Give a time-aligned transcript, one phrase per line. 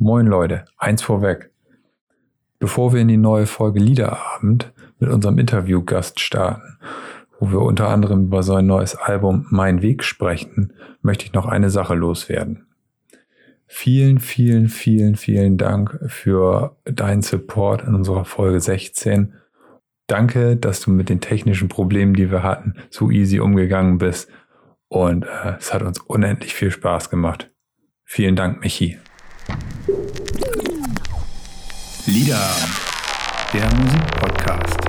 [0.00, 1.50] Moin Leute, eins vorweg.
[2.60, 6.78] Bevor wir in die neue Folge Liederabend mit unserem Interviewgast starten,
[7.40, 10.72] wo wir unter anderem über sein neues Album Mein Weg sprechen,
[11.02, 12.68] möchte ich noch eine Sache loswerden.
[13.66, 19.34] Vielen, vielen, vielen, vielen Dank für deinen Support in unserer Folge 16.
[20.06, 24.30] Danke, dass du mit den technischen Problemen, die wir hatten, so easy umgegangen bist.
[24.86, 27.50] Und äh, es hat uns unendlich viel Spaß gemacht.
[28.04, 28.96] Vielen Dank, Michi.
[32.06, 32.50] Lieder,
[33.52, 34.80] der Musikpodcast.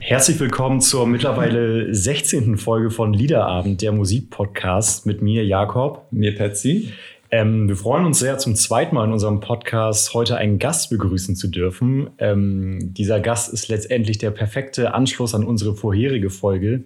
[0.00, 2.56] Herzlich willkommen zur mittlerweile 16.
[2.58, 6.06] Folge von Liederabend, der Musikpodcast mit mir, Jakob.
[6.10, 6.92] Mir, Patsy.
[7.30, 11.36] Ähm, wir freuen uns sehr, zum zweiten Mal in unserem Podcast heute einen Gast begrüßen
[11.36, 12.10] zu dürfen.
[12.18, 16.84] Ähm, dieser Gast ist letztendlich der perfekte Anschluss an unsere vorherige Folge,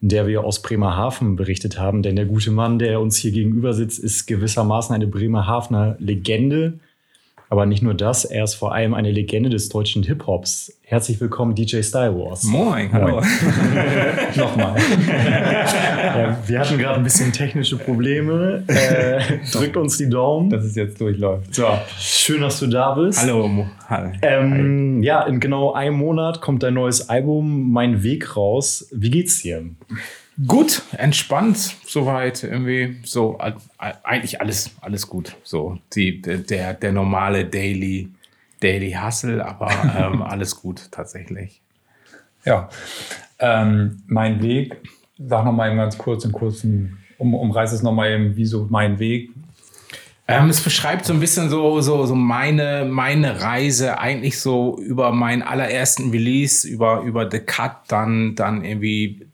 [0.00, 2.02] in der wir aus Bremerhaven berichtet haben.
[2.02, 6.78] Denn der gute Mann, der uns hier gegenüber sitzt, ist gewissermaßen eine Bremerhavener Legende
[7.50, 10.78] aber nicht nur das, er ist vor allem eine Legende des deutschen Hip-Hops.
[10.82, 12.44] Herzlich willkommen, DJ Style Wars.
[12.44, 13.22] Moin, hallo.
[14.36, 14.76] Nochmal.
[15.08, 18.64] ja, wir hatten gerade ein bisschen technische Probleme.
[18.66, 20.50] Äh, drückt uns die Daumen.
[20.50, 21.54] Dass es jetzt durchläuft.
[21.54, 21.66] So,
[21.98, 23.20] schön, dass du da bist.
[23.20, 23.66] Hallo.
[23.88, 24.12] Hallo.
[24.20, 28.88] Ähm, ja, in genau einem Monat kommt dein neues Album Mein Weg raus.
[28.92, 29.64] Wie geht's dir?
[30.46, 33.38] Gut, entspannt, soweit irgendwie so
[33.78, 35.34] eigentlich alles alles gut.
[35.42, 38.08] So die der der normale Daily
[38.60, 41.60] Daily Hustle, aber ähm, alles gut tatsächlich.
[42.44, 42.68] Ja,
[43.40, 44.76] ähm, mein Weg.
[45.18, 48.66] Sag noch mal eben ganz kurz in kurzen um, umreiß es noch mal eben, wieso
[48.70, 49.30] mein Weg.
[50.28, 55.10] Ähm, es beschreibt so ein bisschen so, so, so meine, meine Reise eigentlich so über
[55.10, 59.26] meinen allerersten Release, über, über The Cut, dann, dann irgendwie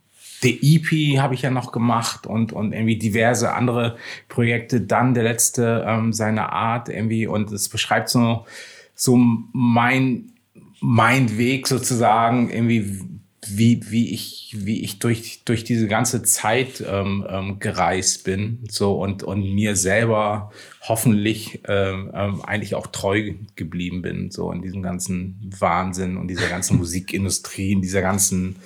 [0.44, 3.96] The EP habe ich ja noch gemacht und, und irgendwie diverse andere
[4.28, 4.82] Projekte.
[4.82, 7.26] Dann der letzte ähm, seiner Art irgendwie.
[7.26, 8.44] Und es beschreibt so,
[8.94, 10.32] so mein,
[10.80, 13.00] mein Weg sozusagen irgendwie,
[13.46, 19.00] wie, wie ich, wie ich durch, durch diese ganze Zeit ähm, ähm, gereist bin, so
[19.00, 20.52] und, und mir selber
[20.82, 26.48] hoffentlich ähm, ähm, eigentlich auch treu geblieben bin, so in diesem ganzen Wahnsinn und dieser
[26.48, 28.56] ganzen Musikindustrie, in dieser ganzen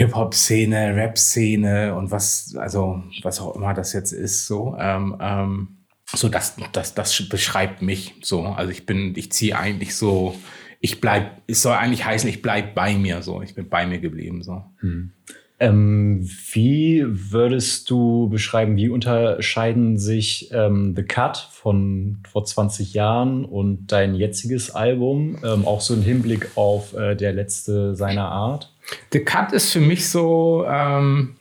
[0.00, 4.74] Hip-Hop-Szene, Rap-Szene und was, also was auch immer das jetzt ist, so.
[4.78, 5.68] Ähm, ähm,
[6.06, 8.44] so das, das, das beschreibt mich so.
[8.44, 10.34] Also ich bin, ich ziehe eigentlich so,
[10.80, 13.42] ich bleib, es soll eigentlich heißen, ich bleib bei mir so.
[13.42, 14.64] Ich bin bei mir geblieben so.
[14.78, 15.12] Hm.
[15.58, 23.44] Ähm, wie würdest du beschreiben, wie unterscheiden sich ähm, The Cut von vor 20 Jahren
[23.44, 28.72] und dein jetziges Album, ähm, auch so im Hinblick auf äh, der letzte seiner Art?
[29.12, 31.36] The Cut ist für mich so, ähm,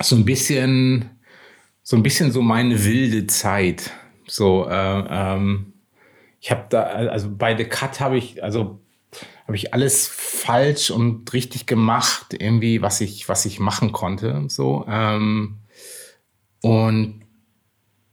[0.00, 1.10] so ein bisschen,
[1.82, 3.90] so ein bisschen so meine wilde Zeit.
[4.26, 5.72] So, äh, ähm,
[6.40, 8.80] ich habe da, also bei The Cut habe ich, also
[9.46, 14.44] habe ich alles falsch und richtig gemacht, irgendwie, was ich, was ich machen konnte.
[14.48, 15.58] So, ähm,
[16.62, 17.22] und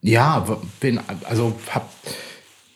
[0.02, 1.92] ja, bin, also hab,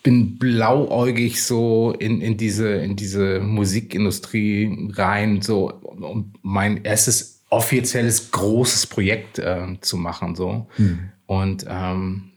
[0.04, 8.30] bin blauäugig so in, in diese, in diese Musikindustrie rein, so, um mein erstes offizielles
[8.30, 10.68] großes Projekt äh, zu machen, so.
[10.76, 11.10] Mhm.
[11.26, 12.32] Und, ähm,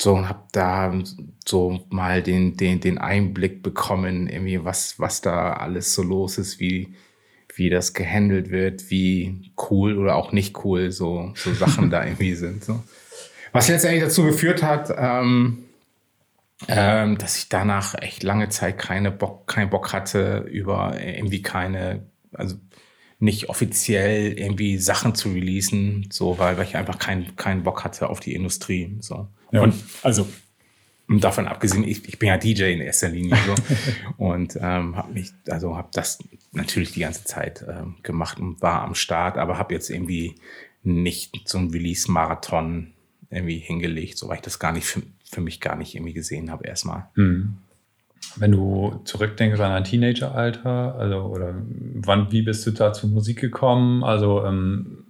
[0.00, 0.94] so und habe da
[1.44, 6.60] so mal den, den, den Einblick bekommen, irgendwie was, was da alles so los ist,
[6.60, 6.94] wie,
[7.56, 12.34] wie das gehandelt wird, wie cool oder auch nicht cool so, so Sachen da irgendwie
[12.34, 12.62] sind.
[12.62, 12.84] So.
[13.52, 15.63] Was letztendlich dazu geführt hat, ähm,
[16.68, 22.06] ähm, dass ich danach echt lange Zeit keine Bock, keinen Bock hatte, über irgendwie keine,
[22.32, 22.56] also
[23.18, 28.08] nicht offiziell irgendwie Sachen zu releasen, so, weil, weil ich einfach keinen keinen Bock hatte
[28.08, 28.96] auf die Industrie.
[29.00, 29.28] So.
[29.50, 30.28] Ja, und also
[31.08, 33.54] davon abgesehen, ich, ich bin ja DJ in erster Linie so
[34.16, 36.18] und ähm, habe mich, also habe das
[36.52, 40.36] natürlich die ganze Zeit ähm, gemacht und war am Start, aber habe jetzt irgendwie
[40.82, 42.92] nicht so ein Release-Marathon
[43.30, 44.86] irgendwie hingelegt, so weil ich das gar nicht
[45.34, 47.08] für, mich gar nicht irgendwie gesehen habe erstmal.
[47.14, 47.54] Mhm.
[48.36, 51.54] Wenn du zurückdenkst an dein Teenageralter, also oder
[51.94, 54.02] wann, wie bist du da zur Musik gekommen?
[54.02, 55.04] Also ähm,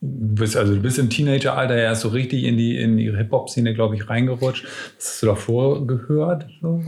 [0.00, 3.30] du bist also du bist im Teenageralter erst so richtig in die in die Hip
[3.30, 4.64] Hop Szene, glaube ich, reingerutscht.
[4.96, 6.46] Was hast du davor gehört?
[6.60, 6.82] So?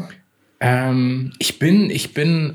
[0.61, 2.53] Ähm, ich bin ich bin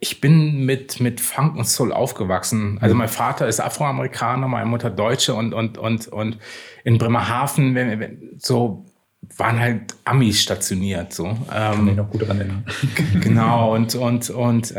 [0.00, 2.78] ich bin mit, mit Funk und Soul aufgewachsen.
[2.80, 6.38] Also mein Vater ist Afroamerikaner, meine Mutter Deutsche und, und, und, und
[6.84, 8.86] in Bremerhaven, wenn, wenn, so
[9.36, 11.12] waren halt Amis stationiert.
[11.12, 11.26] So.
[11.26, 12.64] Ähm, Kann mich noch gut dran erinnern.
[13.20, 14.74] Genau, und, und, und äh,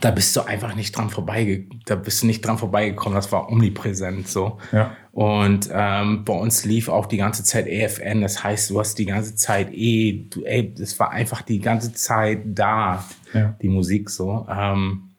[0.00, 3.48] da bist du einfach nicht dran vorbei, da bist du nicht dran vorbeigekommen, das war
[3.50, 4.58] omnipräsent so.
[4.72, 4.96] Ja.
[5.16, 9.06] Und ähm, bei uns lief auch die ganze Zeit EFN, das heißt, du hast die
[9.06, 13.02] ganze Zeit eh, du, ey, das war einfach die ganze Zeit da,
[13.32, 13.56] Ja.
[13.62, 14.46] die Musik so.
[14.46, 15.12] Ähm,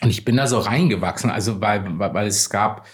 [0.00, 2.86] und ich bin da so reingewachsen, also weil, weil, weil es gab,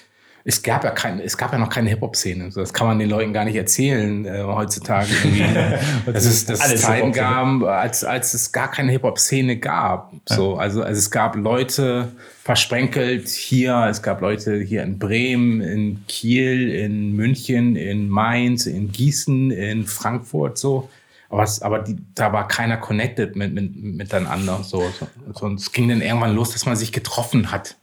[0.45, 2.51] es gab ja keine, es gab ja noch keine Hip-Hop-Szene.
[2.55, 5.11] Das kann man den Leuten gar nicht erzählen äh, heutzutage.
[6.07, 10.13] Dass es, dass es Alles Zeiten gab, als, als es gar keine Hip-Hop-Szene gab.
[10.27, 12.09] So, also, also es gab Leute
[12.43, 18.91] versprenkelt hier, es gab Leute hier in Bremen, in Kiel, in München, in Mainz, in
[18.91, 20.89] Gießen, in Frankfurt, so.
[21.29, 24.65] Aber, es, aber die, da war keiner connected mit, mit, miteinander.
[24.65, 25.07] So, so.
[25.33, 25.47] so.
[25.47, 27.77] Und es ging dann irgendwann los, dass man sich getroffen hat.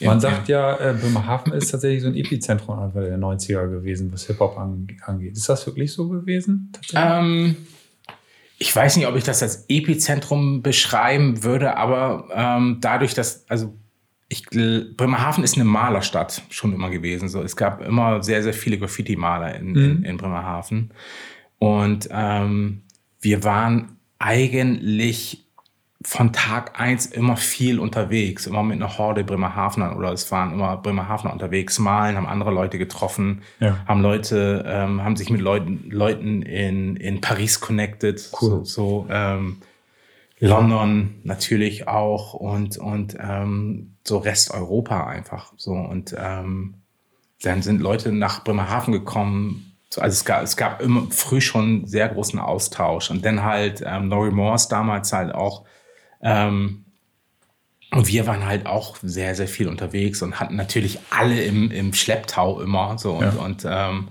[0.00, 0.20] Man Ja.
[0.20, 4.56] sagt ja, äh, Bremerhaven ist tatsächlich so ein Epizentrum Anfang der 90er gewesen, was Hip-Hop
[4.58, 5.36] ange- angeht.
[5.36, 6.72] Ist das wirklich so gewesen?
[6.94, 7.56] Ähm,
[8.58, 13.74] ich weiß nicht, ob ich das als Epizentrum beschreiben würde, aber ähm, dadurch, dass, also
[14.28, 17.28] ich, gl- Bremerhaven ist eine Malerstadt schon immer gewesen.
[17.28, 20.90] So, es gab immer sehr, sehr viele Graffiti-Maler in, in, in Bremerhaven.
[21.58, 22.82] Und ähm,
[23.20, 25.46] wir waren eigentlich
[26.02, 30.78] von Tag eins immer viel unterwegs, immer mit einer Horde Bremerhavener oder es waren immer
[30.78, 33.76] Bremerhavener unterwegs, malen, haben andere Leute getroffen, Ja.
[33.86, 38.50] haben Leute, ähm, haben sich mit Leuten, Leuten in, in Paris connected, Cool.
[38.50, 39.58] so, so ähm,
[40.38, 46.74] London natürlich auch und, und ähm, so Resteuropa einfach so und ähm,
[47.42, 49.76] dann sind Leute nach Bremerhaven gekommen.
[49.90, 53.10] So, Also es gab, es gab immer früh schon sehr großen Austausch.
[53.10, 55.64] Und dann halt ähm, No Remorse damals halt auch.
[56.22, 56.84] Ähm,
[57.92, 61.92] und wir waren halt auch sehr, sehr viel unterwegs und hatten natürlich alle im, im
[61.92, 62.98] Schlepptau immer.
[62.98, 63.30] So und, Ja.
[63.30, 64.08] und ähm,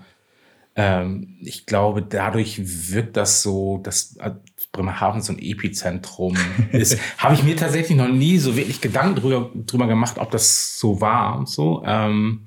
[0.75, 2.59] ähm, ich glaube, dadurch
[2.91, 4.31] wirkt das so, dass äh,
[4.71, 6.35] Bremerhaven so ein Epizentrum
[6.71, 6.97] ist.
[7.17, 10.99] Habe ich mir tatsächlich noch nie so wirklich Gedanken drüber, drüber gemacht, ob das so
[11.01, 11.81] war und so.
[11.85, 12.45] Ähm,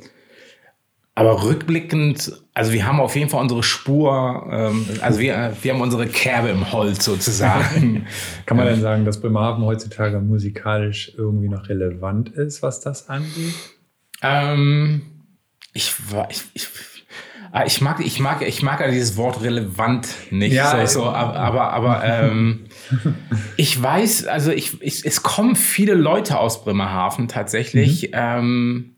[1.15, 5.81] aber rückblickend, also wir haben auf jeden Fall unsere Spur, ähm, also wir, wir haben
[5.81, 8.07] unsere Kerbe im Holz sozusagen.
[8.47, 13.55] Kann man denn sagen, dass Bremerhaven heutzutage musikalisch irgendwie noch relevant ist, was das angeht?
[14.23, 15.03] ähm,
[15.73, 16.69] ich, war- ich, ich,
[17.53, 20.53] ah, ich mag, ich mag, ich mag ja dieses Wort relevant nicht.
[20.53, 22.67] Ja, so, so, aber, aber, aber ähm,
[23.57, 28.11] ich weiß, also ich, ich, es kommen viele Leute aus Bremerhaven tatsächlich.
[28.13, 28.91] Ähm,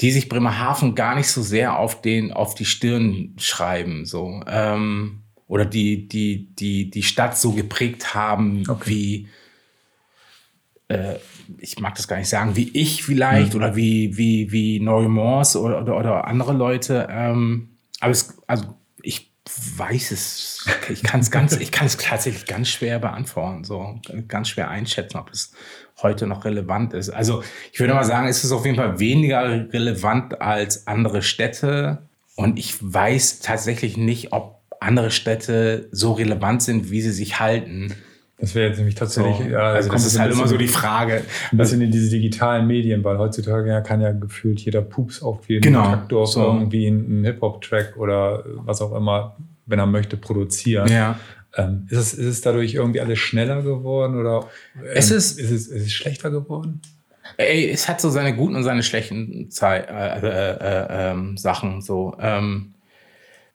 [0.00, 5.22] die sich Bremerhaven gar nicht so sehr auf den auf die Stirn schreiben so ähm,
[5.46, 8.90] oder die die die die Stadt so geprägt haben Okay.
[8.90, 9.28] wie
[10.88, 11.16] äh,
[11.58, 15.60] ich mag das gar nicht sagen wie ich vielleicht oder wie wie wie Neue Morse
[15.60, 19.32] oder, oder oder andere Leute ähm, aber es also ich
[19.76, 24.48] weiß es ich kann es ganz ich kann es tatsächlich ganz schwer beantworten so ganz
[24.48, 25.52] schwer einschätzen ob es
[26.02, 27.10] heute noch relevant ist.
[27.10, 27.42] Also
[27.72, 29.42] ich würde mal sagen, es ist auf jeden Fall weniger
[29.72, 31.98] relevant als andere Städte.
[32.36, 37.94] Und ich weiß tatsächlich nicht, ob andere Städte so relevant sind, wie sie sich halten.
[38.38, 39.52] Das wäre jetzt nämlich tatsächlich, So.
[39.52, 41.22] ja, also kommt das ist halt immer so die Frage.
[41.52, 45.46] Ein bisschen in diese digitalen Medien, weil heutzutage ja kann ja gefühlt jeder Pups auf
[45.50, 46.42] jeden Genau, Traktor so.
[46.44, 49.36] irgendwie einen Hip-Hop-Track oder was auch immer,
[49.66, 50.88] wenn er möchte, produzieren.
[50.90, 51.18] Ja.
[51.56, 55.50] Ähm, ist, es, ist es dadurch irgendwie alles schneller geworden oder ähm, Es ist- ist,
[55.50, 56.80] es, ist es schlechter geworden?
[57.36, 61.80] Ey, es hat so seine guten und seine schlechten Zei äh, äh, äh, ähm, Sachen.
[61.80, 62.74] So, ähm,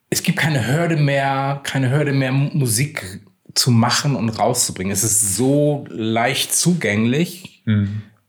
[0.09, 3.21] es gibt keine Hürde mehr, keine Hürde mehr, Mu- Musik
[3.53, 4.91] zu machen und rauszubringen.
[4.91, 7.63] Es ist so leicht zugänglich,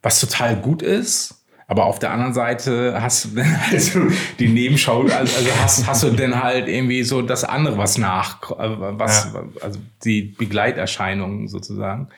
[0.02, 1.44] was total gut ist.
[1.68, 4.00] Aber auf der anderen Seite hast du dann also
[4.38, 8.50] die Nebenschau, also also hast, hast du dann halt irgendwie so das andere, was nach,
[8.52, 12.08] äh, was, also die Begleiterscheinungen sozusagen.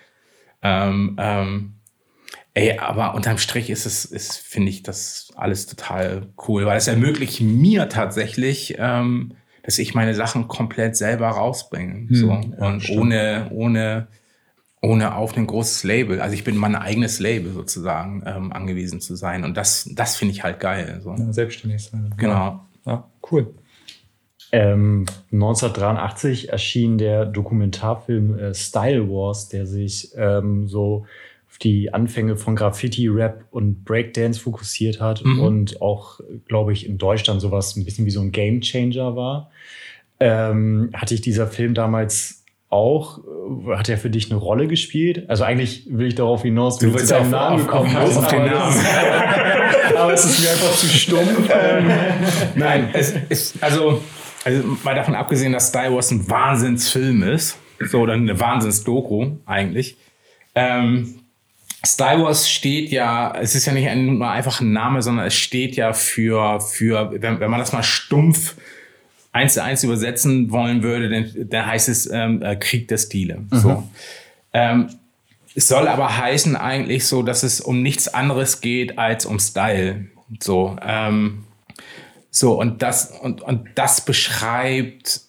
[0.62, 1.73] Ähm, ähm,
[2.52, 6.88] ey, aber unterm Strich ist es, ist, finde ich das alles total cool, weil es
[6.88, 12.09] ermöglicht mir tatsächlich, ähm, dass ich meine Sachen komplett selber rausbringe.
[12.11, 12.28] so.
[12.28, 12.99] ja, Und stimmt.
[12.99, 14.09] ohne, ohne,
[14.80, 16.20] ohne auf ein großes Label.
[16.20, 19.44] Also ich bin mein eigenes Label sozusagen ähm, angewiesen zu sein.
[19.44, 21.00] Und das, das finde ich halt geil.
[21.02, 21.14] So.
[21.14, 22.14] Ja, selbstständig sein.
[22.16, 22.61] Genau.
[22.87, 23.54] Ja, cool.
[24.50, 31.04] Ähm, 1983 erschien der Dokumentarfilm äh, Style Wars, der sich ähm, so
[31.50, 35.40] auf die Anfänge von Graffiti, Rap und Breakdance fokussiert hat Mhm.
[35.40, 39.50] und auch, glaube ich, in Deutschland sowas ein bisschen wie so ein Game Changer war.
[40.20, 42.38] Ähm, hatte ich dieser Film damals
[42.70, 43.18] auch,
[43.70, 45.28] äh, hat er für dich eine Rolle gespielt?
[45.28, 48.18] Also eigentlich will ich darauf hinaus, wie Du du zu deinem Namen gekommen bist.
[48.18, 48.84] auf den ist-
[49.96, 51.50] aber es ist mir einfach zu stumpf.
[51.50, 51.90] Ähm,
[52.54, 54.02] Nein, es ist, also,
[54.44, 59.96] also mal davon abgesehen, dass Star Wars ein Wahnsinnsfilm ist, so oder eine Wahnsinnsdoku eigentlich,
[60.54, 61.20] ähm,
[61.87, 65.76] Star Wars steht ja, es ist ja nicht nur einfach ein Name, sondern es steht
[65.76, 68.56] ja für, für wenn, wenn man das mal stumpf
[69.38, 73.38] eins zu eins übersetzen wollen würde, dann, dann heißt es ähm, äh, Krieg der Stile.
[73.50, 73.59] Mhm.
[73.59, 73.88] So.
[74.52, 74.88] Ähm,
[75.54, 80.07] es soll aber heißen eigentlich so, dass es um nichts anderes geht als um Style.
[80.40, 81.45] So, ähm,
[82.30, 85.23] so und das und, und das beschreibt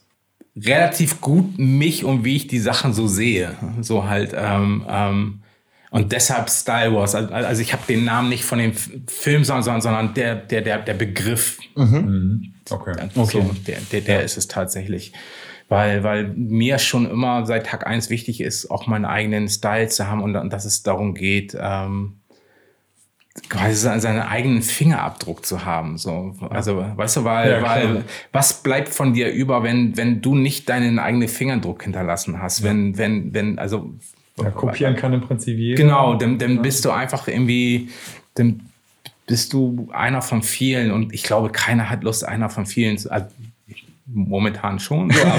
[0.56, 3.56] relativ gut mich und wie ich die Sachen so sehe.
[3.82, 5.40] So halt ähm, ähm,
[5.92, 7.16] und deshalb Style Wars.
[7.16, 10.94] Also, ich habe den Namen nicht von dem Film, sondern, sondern der, der, der, der
[10.94, 11.60] Begriff.
[11.76, 11.84] Mhm.
[11.86, 12.54] mhm.
[12.70, 12.94] Okay.
[13.16, 13.46] So, okay.
[13.66, 14.22] Der, der, der ja.
[14.22, 15.14] ist es tatsächlich.
[15.70, 20.08] Weil, weil mir schon immer seit Tag eins wichtig ist, auch meinen eigenen Style zu
[20.08, 22.20] haben und, und dass es darum geht, ähm,
[23.50, 25.98] quasi seinen eigenen Fingerabdruck zu haben.
[25.98, 30.36] So, also, weißt du, weil, ja, weil was bleibt von dir über, wenn, wenn du
[30.36, 32.64] nicht deinen eigenen Fingerdruck hinterlassen hast?
[32.64, 33.94] Wenn, wenn, wenn, also
[34.44, 35.82] ja, kopieren kann im Prinzip jeder.
[35.82, 37.90] Genau, dann, dann bist du einfach irgendwie,
[38.36, 38.62] dann
[39.28, 43.12] bist du einer von vielen und ich glaube, keiner hat Lust, einer von vielen zu.
[43.12, 43.28] Also,
[44.12, 45.36] momentan schon so, aber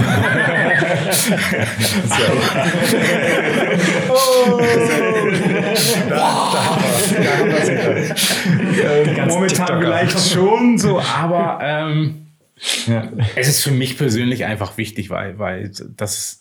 [4.08, 4.60] oh.
[9.28, 12.26] momentan vielleicht schon so, aber ähm,
[12.86, 13.08] ja.
[13.34, 16.39] es ist für mich persönlich einfach wichtig, weil, weil das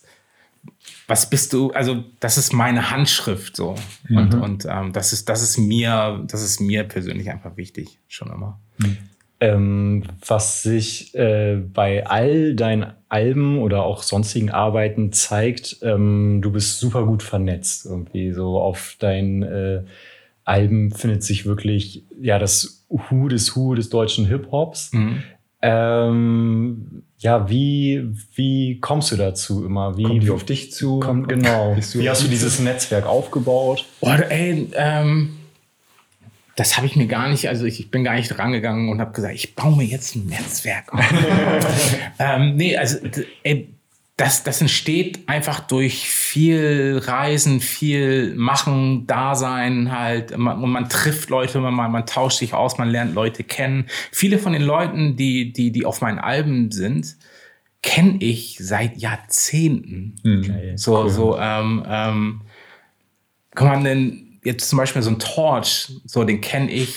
[1.06, 3.74] was bist du, also das ist meine Handschrift so.
[4.08, 4.16] Mhm.
[4.16, 8.30] Und, und ähm, das, ist, das, ist mir, das ist mir persönlich einfach wichtig, schon
[8.30, 8.60] immer.
[8.78, 8.96] Mhm.
[9.42, 16.52] Ähm, was sich äh, bei all deinen Alben oder auch sonstigen Arbeiten zeigt, ähm, du
[16.52, 17.86] bist super gut vernetzt.
[17.86, 19.84] Irgendwie so auf deinen äh,
[20.44, 24.92] Alben findet sich wirklich ja das Hu des Hu des deutschen Hip-Hops.
[24.92, 25.22] Mhm.
[25.62, 29.96] Ähm, ja, wie, wie kommst du dazu immer?
[29.96, 31.00] Wie, Kommt die auf dich zu?
[31.00, 31.76] Kommt, genau.
[31.76, 33.84] Wie hast du dieses Netzwerk aufgebaut?
[34.00, 35.36] Oh, ey, ähm,
[36.56, 39.12] das habe ich mir gar nicht, also ich, ich bin gar nicht rangegangen und habe
[39.12, 41.04] gesagt, ich baue mir jetzt ein Netzwerk auf.
[42.18, 42.98] ähm, nee, also
[43.42, 43.68] ey,
[44.20, 50.36] das, das entsteht einfach durch viel Reisen, viel Machen, Dasein halt.
[50.36, 53.86] Man, und man trifft Leute, man, man tauscht sich aus, man lernt Leute kennen.
[54.12, 57.16] Viele von den Leuten, die, die, die auf meinen Alben sind,
[57.82, 60.16] kenne ich seit Jahrzehnten.
[60.22, 60.76] Mhm.
[60.76, 61.08] So, cool.
[61.08, 62.42] so, ähm, ähm,
[63.54, 66.94] kann man denn jetzt zum Beispiel so ein Torch, so den kenne ich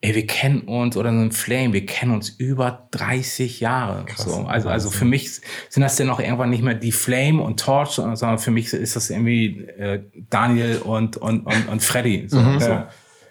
[0.00, 4.04] ey, wir kennen uns, oder so ein Flame, wir kennen uns über 30 Jahre.
[4.04, 4.44] Krass, so.
[4.44, 7.90] Also, also für mich sind das dann auch irgendwann nicht mehr die Flame und Torch,
[7.90, 12.28] sondern für mich ist das irgendwie äh, Daniel und, und, und, und Freddy.
[12.28, 12.82] So, mhm, so.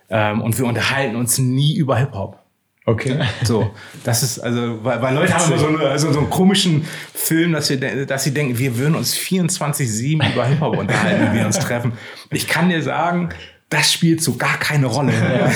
[0.10, 2.44] Ähm, und wir unterhalten uns nie über Hip-Hop.
[2.86, 3.20] Okay.
[3.44, 3.70] So,
[4.06, 7.52] das ist, also, weil, weil Leute haben immer so, eine, also so einen komischen Film,
[7.52, 11.60] dass, wir, dass sie denken, wir würden uns 24-7 über Hip-Hop unterhalten, wenn wir uns
[11.60, 11.94] treffen.
[12.32, 13.30] Ich kann dir sagen,
[13.70, 15.14] das spielt so gar keine Rolle.
[15.14, 15.52] Ja.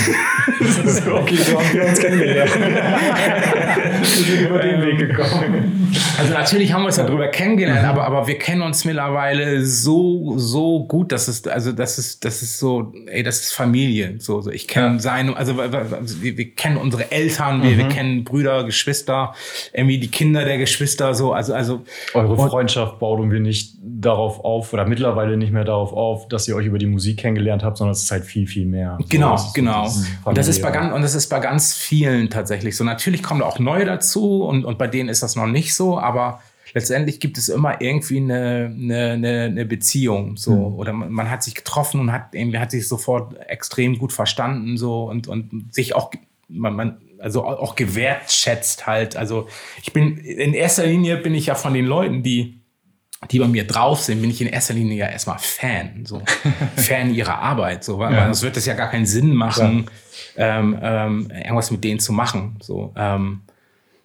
[0.85, 2.51] so, okay, so haben wir uns kennengelernt.
[4.01, 5.95] wir sind über den Weg gekommen.
[6.17, 7.89] Also natürlich haben wir uns darüber kennengelernt, mhm.
[7.89, 12.41] aber, aber wir kennen uns mittlerweile so, so gut, dass es, also das ist, das
[12.41, 14.15] ist so, ey, das ist Familie.
[14.19, 14.51] So, so.
[14.51, 14.99] Ich kenne ja.
[14.99, 17.63] seine, also wir, wir, kennen unsere Eltern, mhm.
[17.63, 17.89] wir, wir mhm.
[17.89, 19.33] kennen Brüder, Geschwister,
[19.73, 21.81] irgendwie die Kinder der Geschwister, so, also, also.
[22.13, 26.55] Eure Freundschaft baut irgendwie nicht darauf auf oder mittlerweile nicht mehr darauf auf, dass ihr
[26.55, 28.97] euch über die Musik kennengelernt habt, sondern es ist halt viel, viel mehr.
[29.09, 29.89] Genau, so, genau.
[30.23, 32.83] Und das ist bei ganz, und das ist bei ganz vielen tatsächlich so.
[32.83, 35.99] Natürlich kommen da auch neue dazu und, und bei denen ist das noch nicht so,
[35.99, 36.41] aber
[36.73, 40.75] letztendlich gibt es immer irgendwie eine, eine, eine, Beziehung so mhm.
[40.75, 44.77] oder man, man, hat sich getroffen und hat irgendwie hat sich sofort extrem gut verstanden
[44.77, 46.11] so und und sich auch
[46.47, 49.47] man, man also auch gewertschätzt halt also
[49.83, 52.61] ich bin in erster Linie bin ich ja von den Leuten die
[53.29, 56.23] die bei mir drauf sind, bin ich in erster Linie ja erstmal Fan, so
[56.75, 58.25] Fan ihrer Arbeit, so, weil ja.
[58.25, 59.85] sonst wird es ja gar keinen Sinn machen,
[60.35, 60.59] ja.
[60.59, 62.93] ähm, ähm, irgendwas mit denen zu machen, so.
[62.97, 63.41] Ähm,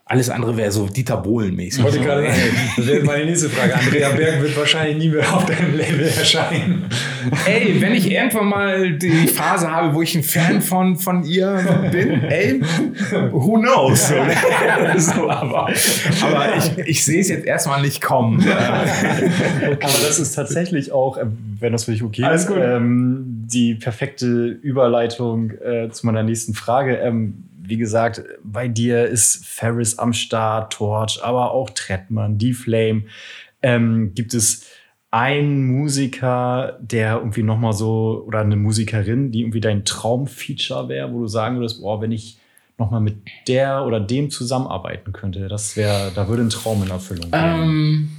[0.09, 1.83] alles andere wäre so Dieter Bohlen-mäßig.
[1.83, 2.39] Wollte gerade sagen,
[2.77, 3.75] das wäre meine nächste Frage.
[3.75, 6.85] Andrea Berg wird wahrscheinlich nie mehr auf deinem Label erscheinen.
[7.45, 11.89] Ey, wenn ich irgendwann mal die Phase habe, wo ich ein Fan von, von ihr
[11.91, 12.63] bin, ey,
[13.33, 14.13] who knows?
[14.97, 15.71] So, aber
[16.23, 18.41] aber ich, ich sehe es jetzt erstmal nicht kommen.
[18.49, 21.27] Aber das ist tatsächlich auch, äh,
[21.59, 26.95] wenn das für dich okay ist, ähm, die perfekte Überleitung äh, zu meiner nächsten Frage.
[26.99, 33.05] Ähm, wie gesagt, bei dir ist Ferris am Start, Torch, aber auch Trettmann, Die Flame.
[33.63, 34.67] Ähm, gibt es
[35.11, 41.13] einen Musiker, der irgendwie noch mal so oder eine Musikerin, die irgendwie dein Traumfeature wäre,
[41.13, 42.39] wo du sagen würdest, boah, wenn ich
[42.79, 43.17] noch mal mit
[43.49, 47.41] der oder dem zusammenarbeiten könnte, das wäre, da würde ein Traum in Erfüllung gehen.
[47.43, 48.11] Ähm,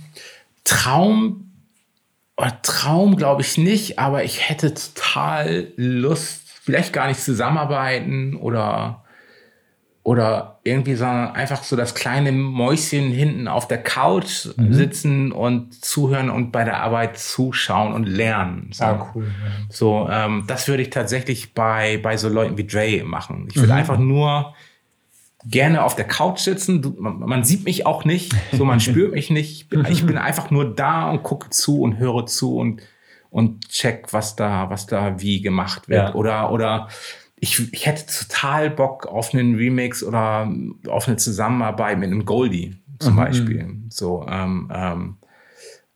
[0.63, 1.47] Traum
[2.39, 9.03] Oh, Traum glaube ich nicht, aber ich hätte total Lust, vielleicht gar nicht zusammenarbeiten oder
[10.07, 14.73] oder irgendwie sondern einfach so das kleine Mäuschen hinten auf der Couch Mhm.
[14.73, 18.69] sitzen und zuhören und bei der Arbeit zuschauen und lernen.
[18.71, 19.27] So, Ah, cool.
[19.69, 23.47] so ähm, das würde ich tatsächlich bei, bei so Leuten wie Dre machen.
[23.49, 23.79] Ich würde Mhm.
[23.79, 24.53] einfach nur
[25.45, 26.81] gerne auf der Couch sitzen.
[26.81, 29.51] Du, man, man sieht mich auch nicht, so man spürt mich nicht.
[29.63, 32.81] Ich bin, ich bin einfach nur da und gucke zu und höre zu und
[33.29, 36.09] und check, was da, was da wie gemacht wird.
[36.09, 36.15] Ja.
[36.15, 36.87] Oder oder
[37.39, 40.51] ich, ich hätte total Bock auf einen Remix oder
[40.87, 43.17] auf eine Zusammenarbeit mit einem Goldie zum Mhm.
[43.17, 43.75] Beispiel.
[43.89, 45.17] So, ähm, ähm,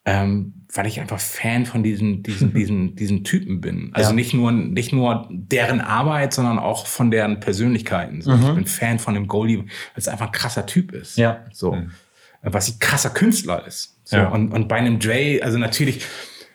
[0.06, 3.90] ähm, weil ich einfach Fan von diesen, diesen, diesen, diesen Typen bin.
[3.94, 4.16] Also Ja.
[4.16, 8.22] nicht nur, nicht nur deren Arbeit, sondern auch von deren Persönlichkeiten.
[8.22, 11.18] So, Ich bin Fan von dem Goldie, weil es einfach ein krasser Typ ist.
[11.18, 11.46] Ja.
[11.52, 11.78] So.
[12.44, 14.00] Was ein krasser Künstler ist.
[14.04, 14.18] So.
[14.18, 14.30] Ja.
[14.30, 16.04] Und, und bei einem Dre, also natürlich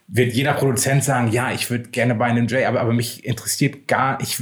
[0.08, 3.86] wird jeder Produzent sagen, ja, ich würde gerne bei einem Dre, aber, aber mich interessiert
[3.88, 4.40] gar, ich,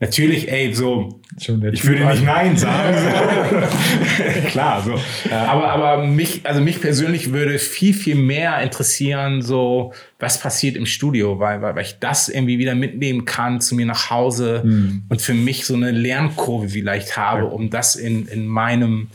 [0.00, 1.48] natürlich, ey, so, ich
[1.84, 2.24] würde nicht.
[2.24, 2.96] Nein sagen.
[4.46, 4.94] Klar, so.
[5.32, 10.86] Aber, aber mich, also mich persönlich würde viel, viel mehr interessieren, so, was passiert im
[10.86, 14.62] Studio, weil, weil, weil ich das irgendwie wieder mitnehmen kann zu mir nach Hause
[15.08, 19.08] und für mich so eine Lernkurve vielleicht habe, um das in, in meinem,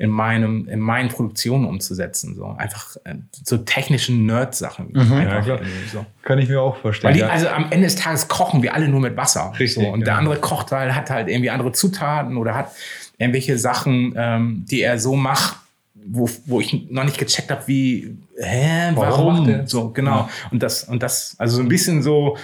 [0.00, 2.34] in meinem, in meinen Produktionen umzusetzen.
[2.34, 4.92] So einfach äh, so technischen Nerd-Sachen.
[4.94, 5.60] Ja, klar.
[5.60, 6.06] irgendwie so.
[6.22, 7.10] Kann ich mir auch vorstellen.
[7.12, 7.28] Weil die, ja.
[7.28, 9.52] also am Ende des Tages kochen wir alle nur mit Wasser.
[9.58, 10.18] Richtig, So, und der genau.
[10.18, 12.70] andere kocht halt, hat halt irgendwie andere Zutaten oder hat
[13.18, 15.56] irgendwelche Sachen, ähm, die er so macht,
[15.94, 19.66] wo, wo ich noch nicht gecheckt habe, wie, hä, Warum warum?
[19.66, 20.30] so, genau.
[20.50, 22.38] Und das, und das, also so ein bisschen so,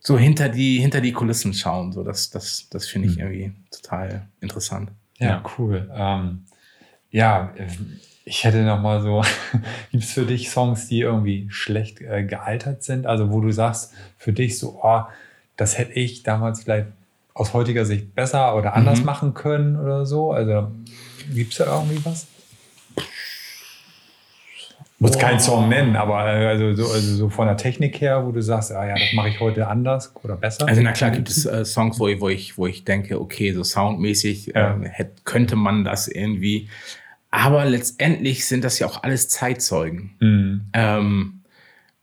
[0.00, 1.92] so hinter die, hinter die Kulissen schauen.
[1.92, 3.12] So, das, das, das finde Hm.
[3.12, 4.92] ich irgendwie total interessant.
[5.18, 5.90] Ja, cool.
[5.94, 6.44] Ähm,
[7.12, 7.66] ja, äh,
[8.24, 9.22] ich hätte noch mal so,
[9.92, 13.06] gibt es für dich Songs, die irgendwie schlecht äh, gealtert sind?
[13.06, 15.02] Also wo du sagst, für dich so, oh,
[15.56, 16.88] das hätte ich damals vielleicht
[17.34, 19.06] aus heutiger Sicht besser oder anders Mhm.
[19.06, 20.32] machen können oder so?
[20.32, 20.70] Also
[21.32, 22.26] gibt es da irgendwie was?
[24.98, 28.30] Muss keinen Song nennen, aber äh, also so, also so von der Technik her, wo
[28.30, 30.68] du sagst, ah ja, das mache ich heute anders oder besser.
[30.68, 33.52] Also na klar gibt es äh, Songs, wo ich, wo, ich, wo ich denke, okay,
[33.52, 34.74] so soundmäßig Ja.
[34.74, 36.68] ähm, hätt, könnte man das irgendwie.
[37.32, 40.14] Aber letztendlich sind das ja auch alles Zeitzeugen.
[40.20, 40.66] Mhm.
[40.74, 41.42] Ähm,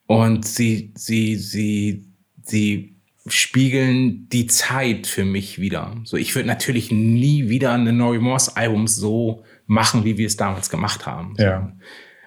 [0.08, 2.04] und sie, sie, sie,
[2.42, 2.96] sie
[3.28, 5.96] spiegeln die Zeit für mich wieder.
[6.04, 10.36] So, ich würde natürlich nie wieder ein Nori Morse Album so machen, wie wir es
[10.36, 11.36] damals gemacht haben.
[11.38, 11.74] Ja.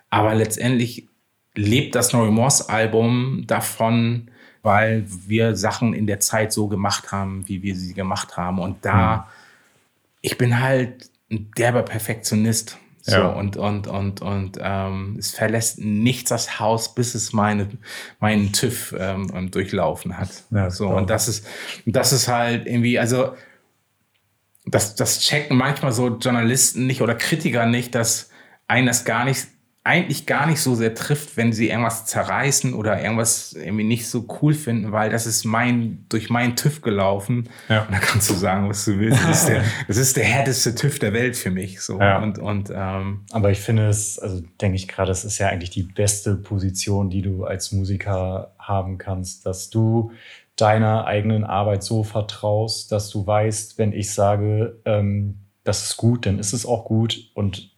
[0.08, 1.08] Aber letztendlich
[1.56, 4.30] lebt das Nori Morse Album davon,
[4.62, 8.60] weil wir Sachen in der Zeit so gemacht haben, wie wir sie gemacht haben.
[8.60, 9.28] Und da,
[10.20, 12.78] ich bin halt ein derber Perfektionist.
[13.04, 13.26] So, Ja.
[13.30, 17.68] und, und, und, und ähm, es verlässt nichts das Haus, bis es meine,
[18.20, 20.30] meinen TÜV ähm, ähm, durchlaufen hat.
[20.50, 21.44] Ja, so, und das ist,
[21.84, 23.34] das ist halt irgendwie, also
[24.66, 28.30] das, das checken manchmal so Journalisten nicht oder Kritiker nicht, dass
[28.68, 29.48] einen das gar nicht,
[29.84, 34.28] eigentlich gar nicht so sehr trifft, wenn sie irgendwas zerreißen oder irgendwas irgendwie nicht so
[34.40, 37.48] cool finden, weil das ist mein, durch meinen TÜV gelaufen.
[37.68, 37.82] Ja.
[37.82, 39.24] Und da kannst du sagen, was du willst.
[39.24, 41.80] Das ist der, das ist der härteste TÜV der Welt für mich.
[41.80, 41.98] So.
[41.98, 42.22] Ja.
[42.22, 45.70] Und, und ähm, Aber ich finde es, also denke ich gerade, das ist ja eigentlich
[45.70, 50.12] die beste Position, die du als Musiker haben kannst, dass du
[50.54, 56.26] deiner eigenen Arbeit so vertraust, dass du weißt, wenn ich sage, ähm, das ist gut,
[56.26, 57.71] dann ist es auch gut und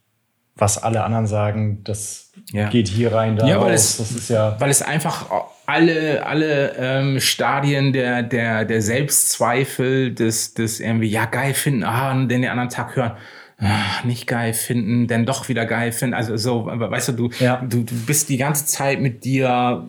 [0.57, 2.69] was alle anderen sagen, das Ja.
[2.69, 3.81] geht hier rein, da Ja, weil raus.
[3.85, 5.27] es- das ist ja weil es einfach
[5.67, 12.13] alle, alle ähm, Stadien der, der, der Selbstzweifel, des, des irgendwie, ja, geil finden, ah,
[12.13, 13.13] und den anderen Tag hören,
[13.59, 16.15] ah, nicht geil finden, dann doch wieder geil finden.
[16.15, 17.57] Also so, weißt du, du, Ja.
[17.69, 19.89] du, du bist die ganze Zeit mit dir,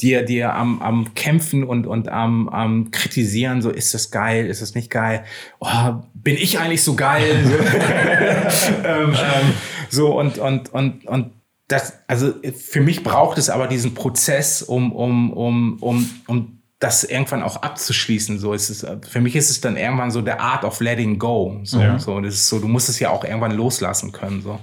[0.00, 4.60] dir, dir am, am Kämpfen und, und am, am Kritisieren, so ist das geil, ist
[4.60, 5.22] das nicht geil,
[5.60, 5.68] oh,
[6.14, 7.22] bin ich eigentlich so geil?
[8.84, 9.52] Ähm, ähm,
[9.92, 11.32] so und, und, und, und
[11.68, 17.04] das, also für mich braucht es aber diesen Prozess, um, um, um, um, um das
[17.04, 18.38] irgendwann auch abzuschließen.
[18.38, 21.60] So ist es, für mich ist es dann irgendwann so der Art of letting go.
[21.62, 21.98] So, Ja.
[21.98, 24.42] so, das ist so, du musst es ja auch irgendwann loslassen können.
[24.42, 24.58] So.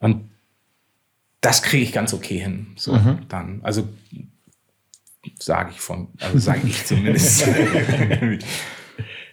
[0.00, 0.30] Und
[1.40, 2.68] das kriege ich ganz okay hin.
[2.76, 3.60] So dann.
[3.62, 3.86] Also
[5.38, 7.46] sage ich von, also sage ich zumindest.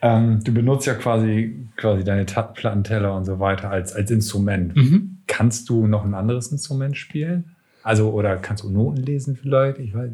[0.01, 4.75] Ähm, du benutzt ja quasi, quasi deine Plattenteller und so weiter als, als Instrument.
[4.75, 5.17] Mhm.
[5.27, 7.55] Kannst du noch ein anderes Instrument spielen?
[7.83, 9.79] Also, oder kannst du Noten lesen vielleicht?
[9.79, 10.11] Ich weiß.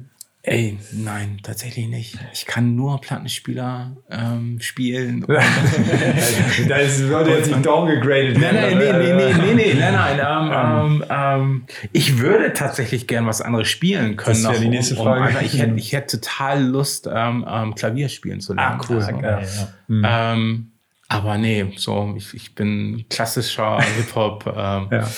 [0.49, 2.17] Ey, nein, tatsächlich nicht.
[2.31, 5.25] Ich kann nur Plattenspieler ähm, spielen.
[5.27, 8.38] da ist, wird jetzt nicht downgegradet.
[8.38, 10.19] Nein, nein, nee, nee, nee, nee, nein, nein.
[10.21, 14.41] Ähm, ähm, ähm, ich würde tatsächlich gern was anderes spielen können.
[14.41, 15.19] Das wäre die nächste Frage.
[15.19, 18.79] Um, um, ich, hätte, ich hätte total Lust, ähm, ähm, Klavier spielen zu lernen.
[18.79, 19.03] Ah, cool.
[19.03, 19.67] Also, ja, ja.
[19.88, 20.71] Mhm.
[21.10, 25.10] Aber nee, so, ich, ich bin klassischer Hip-Hop-Dude,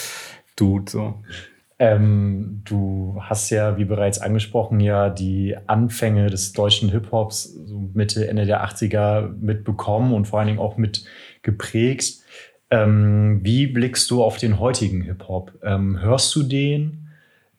[0.60, 1.24] ähm, so.
[1.82, 8.28] Ähm, du hast ja, wie bereits angesprochen, ja die Anfänge des deutschen Hip-Hops so Mitte,
[8.28, 11.06] Ende der 80er mitbekommen und vor allen Dingen auch mit
[11.42, 12.20] geprägt.
[12.70, 15.54] Ähm, wie blickst du auf den heutigen Hip-Hop?
[15.64, 17.08] Ähm, hörst du den?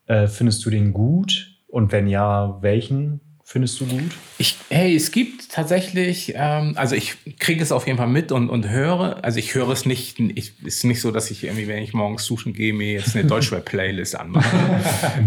[0.06, 1.56] Äh, findest du den gut?
[1.66, 3.20] Und wenn ja, welchen?
[3.52, 4.12] Findest du gut?
[4.38, 8.48] Ich, hey, es gibt tatsächlich, ähm, also ich kriege es auf jeden Fall mit und,
[8.48, 9.24] und höre.
[9.24, 12.24] Also ich höre es nicht, ich, ist nicht so, dass ich irgendwie, wenn ich morgens
[12.28, 14.56] duschen gehe, mir jetzt eine Deutschrap-Playlist anmache.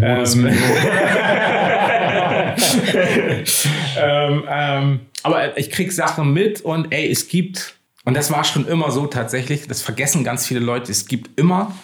[0.02, 0.46] ähm,
[3.98, 7.74] ähm, ähm, aber ich kriege Sachen mit und ey, es gibt,
[8.06, 11.74] und das war schon immer so tatsächlich, das vergessen ganz viele Leute, es gibt immer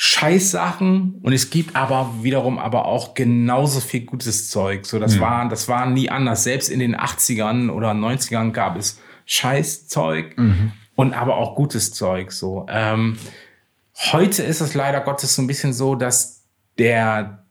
[0.00, 4.86] Scheißsachen und es gibt aber wiederum aber auch genauso viel gutes Zeug.
[4.86, 5.20] So, das mhm.
[5.20, 6.44] war, das war nie anders.
[6.44, 10.70] Selbst in den 80ern oder 90ern gab es Scheißzeug mhm.
[10.94, 12.30] und aber auch gutes Zeug.
[12.30, 13.18] So, ähm,
[14.12, 16.44] heute ist es leider Gottes so ein bisschen so, dass
[16.78, 17.42] der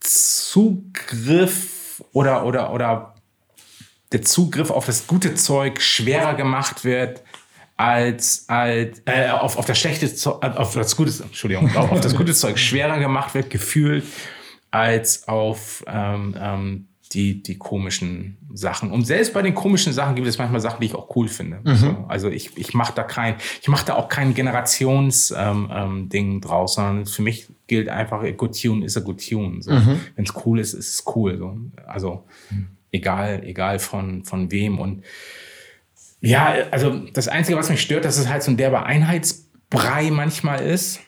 [0.00, 3.14] Zugriff oder, oder, oder
[4.12, 7.22] der Zugriff auf das gute Zeug schwerer gemacht wird,
[7.76, 12.00] als, als äh, auf, auf das schlechte Zeug, äh, auf das gute, Entschuldigung, auf, auf
[12.00, 14.04] das gute Zeug schwerer gemacht wird, gefühlt,
[14.70, 18.90] als auf ähm, ähm, die, die komischen Sachen.
[18.90, 21.60] Und selbst bei den komischen Sachen gibt es manchmal Sachen, die ich auch cool finde.
[21.64, 21.76] Mhm.
[21.76, 26.40] So, also ich, ich mache da kein, ich mache da auch kein Generationsding ähm, ähm,
[26.40, 29.62] draus, sondern für mich gilt einfach, a good tune is a good tune.
[29.62, 29.72] So.
[29.72, 30.00] Mhm.
[30.16, 31.38] Wenn es cool ist, ist es cool.
[31.38, 31.56] So.
[31.86, 32.68] Also mhm.
[32.90, 34.78] egal, egal von, von wem.
[34.78, 35.04] Und
[36.20, 40.60] ja, also das Einzige, was mich stört, dass es halt so ein derber Einheitsbrei manchmal
[40.60, 41.00] ist.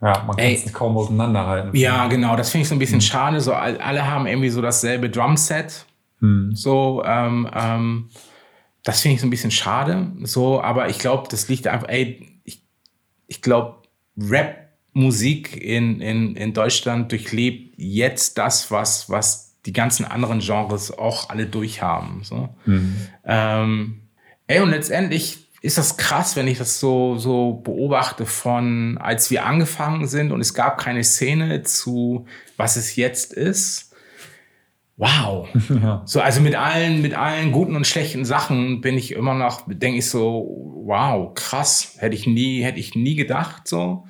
[0.00, 1.74] Ja, man kann es kaum auseinanderhalten.
[1.74, 3.06] Ja, genau, das finde ich so ein bisschen hm.
[3.06, 3.40] schade.
[3.40, 5.86] So, alle haben irgendwie so dasselbe Drumset.
[6.20, 6.54] Hm.
[6.54, 8.08] So, ähm, ähm,
[8.84, 10.12] das finde ich so ein bisschen schade.
[10.22, 12.62] So, aber ich glaube, das liegt einfach, ey, ich,
[13.26, 13.82] ich glaube,
[14.18, 21.28] Rap-Musik in, in, in Deutschland durchlebt jetzt das, was, was die ganzen anderen Genres auch
[21.28, 22.22] alle durchhaben.
[22.22, 22.48] So.
[22.64, 22.96] Hm.
[23.24, 24.07] Ähm,
[24.48, 29.44] Ey, und letztendlich ist das krass, wenn ich das so, so beobachte von, als wir
[29.44, 33.94] angefangen sind und es gab keine Szene zu, was es jetzt ist.
[34.96, 35.48] Wow.
[35.68, 36.02] Ja.
[36.06, 39.98] So, also mit allen, mit allen guten und schlechten Sachen bin ich immer noch, denke
[39.98, 41.96] ich so, wow, krass.
[41.98, 44.06] Hätte ich nie, hätte ich nie gedacht, so.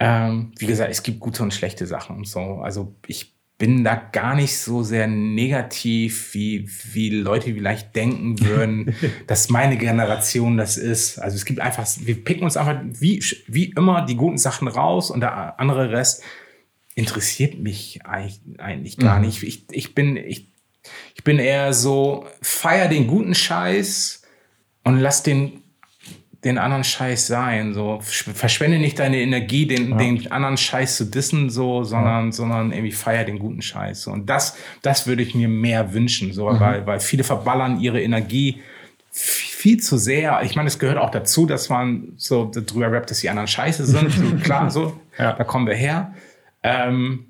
[0.00, 2.40] Ähm, wie gesagt, es gibt gute und schlechte Sachen und so.
[2.62, 8.94] Also ich bin da gar nicht so sehr negativ, wie, wie Leute vielleicht denken würden,
[9.26, 11.18] dass meine Generation das ist.
[11.18, 15.10] Also es gibt einfach, wir picken uns einfach wie, wie immer die guten Sachen raus
[15.10, 16.22] und der andere Rest
[16.96, 19.26] interessiert mich eigentlich, eigentlich gar mhm.
[19.26, 19.42] nicht.
[19.42, 20.48] Ich, ich bin, ich,
[21.14, 24.22] ich bin eher so, feier den guten Scheiß
[24.82, 25.63] und lass den
[26.44, 27.74] den anderen Scheiß sein.
[27.74, 29.96] So verschwende nicht deine Energie, den, ja.
[29.96, 32.32] den anderen Scheiß zu dissen, so, sondern, ja.
[32.32, 34.02] sondern irgendwie feier den guten Scheiß.
[34.02, 34.10] So.
[34.10, 36.60] Und das, das würde ich mir mehr wünschen, so, mhm.
[36.60, 38.60] weil, weil viele verballern ihre Energie
[39.10, 40.42] viel zu sehr.
[40.42, 43.86] Ich meine, es gehört auch dazu, dass man so drüber rappt, dass die anderen Scheiße
[43.86, 44.10] sind.
[44.10, 45.32] So, klar, so, ja.
[45.32, 46.14] da kommen wir her.
[46.62, 47.26] Ähm,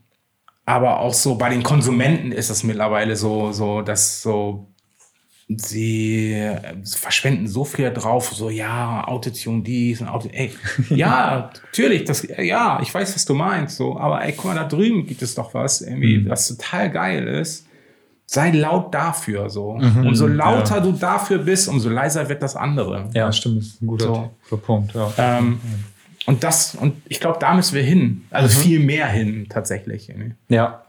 [0.67, 4.74] aber auch so bei den Konsumenten ist es mittlerweile so, so, dass so
[5.49, 10.51] sie äh, verschwenden so viel drauf, so ja, Autotune dies und Autotune, ey,
[10.91, 14.65] ja, natürlich, das, ja, ich weiß, was du meinst, so, aber ey, guck mal, da
[14.65, 16.31] drüben gibt es doch was, irgendwie, mhm.
[16.31, 17.67] was total geil ist.
[18.27, 19.75] Sei laut dafür, so.
[19.75, 20.81] Mhm, umso lauter ja.
[20.81, 23.11] du dafür bist, umso leiser wird das andere.
[23.13, 24.57] Ja, stimmt, das ist ein guter so.
[24.57, 25.13] Punkt, ja.
[25.19, 25.61] Ähm,
[26.27, 28.25] und das, und ich glaube, da müssen wir hin.
[28.31, 28.63] Also mhm.
[28.63, 30.11] viel mehr hin, tatsächlich.
[30.49, 30.83] Ja.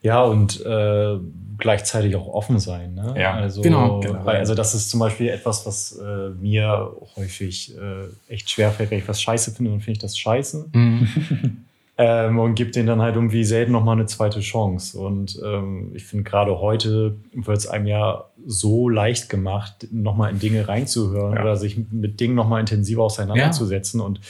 [0.00, 1.18] Ja, und äh,
[1.58, 2.94] gleichzeitig auch offen sein.
[2.94, 3.14] Ne?
[3.18, 4.24] Ja, also, genau, genau.
[4.24, 8.90] Weil, also das ist zum Beispiel etwas, was äh, mir häufig äh, echt schwerfällt.
[8.90, 10.70] Wenn ich was scheiße finde, dann finde ich das scheiße.
[10.72, 11.66] Mhm.
[11.98, 14.98] ähm, und gebe denen dann halt irgendwie selten nochmal eine zweite Chance.
[14.98, 20.38] Und ähm, ich finde gerade heute wird es einem ja so leicht gemacht, nochmal in
[20.38, 21.42] Dinge reinzuhören ja.
[21.42, 24.00] oder sich mit Dingen nochmal intensiver auseinanderzusetzen.
[24.00, 24.06] Ja.
[24.06, 24.20] Und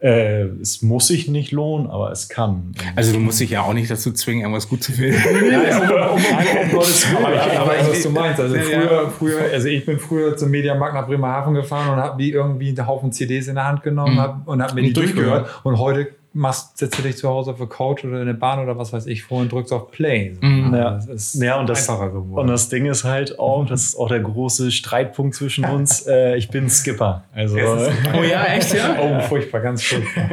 [0.00, 2.72] äh, es muss sich nicht lohnen, aber es kann.
[2.96, 5.20] Also du musst dich ja auch nicht dazu zwingen, irgendwas gut zu finden.
[5.50, 7.24] ja, ja, um, um, um, Gottes Willen.
[7.24, 8.40] Aber ich, aber weiß, was du meinst.
[8.40, 12.30] Also früher, früher, also ich bin früher zum Mediamarkt nach Bremerhaven gefahren und habe wie
[12.30, 14.20] irgendwie einen Haufen CDs in der Hand genommen mhm.
[14.20, 15.48] hab, und habe mir die durchgehört.
[15.64, 18.60] Und heute machst, setzt du dich zu Hause auf der Couch oder in der Bahn
[18.60, 20.36] oder was weiß ich vor und drückst auf Play.
[20.40, 20.72] Mhm.
[20.72, 20.90] Ja, Ja.
[20.92, 22.42] das ist Ja, und das, einfacher geworden.
[22.42, 26.06] und das Ding ist halt auch, das ist auch der große Streitpunkt zwischen uns.
[26.10, 27.24] Äh, ich bin Skipper.
[27.34, 28.96] Also, Oh ja, echt, ja?
[29.00, 30.28] oh, furchtbar, ganz furchtbar.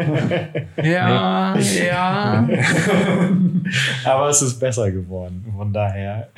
[0.84, 2.48] Ja, ja.
[4.06, 5.46] aber es ist besser geworden.
[5.56, 6.30] Von daher.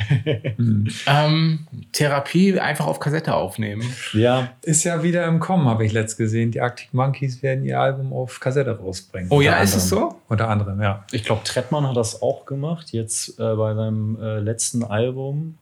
[1.07, 1.59] Ähm,
[1.91, 3.83] Therapie einfach auf Kassette aufnehmen.
[4.13, 6.51] Ja, Ist ja wieder im Kommen, habe ich letzt gesehen.
[6.51, 9.27] Die Arctic Monkeys werden ihr Album auf Kassette rausbringen.
[9.31, 10.11] Oh ja, Unter ist es anderem.
[10.11, 10.21] so?
[10.27, 11.05] Unter anderem, ja.
[11.11, 15.57] ich glaube, Trettmann hat das auch gemacht, jetzt äh, bei seinem äh, letzten Album.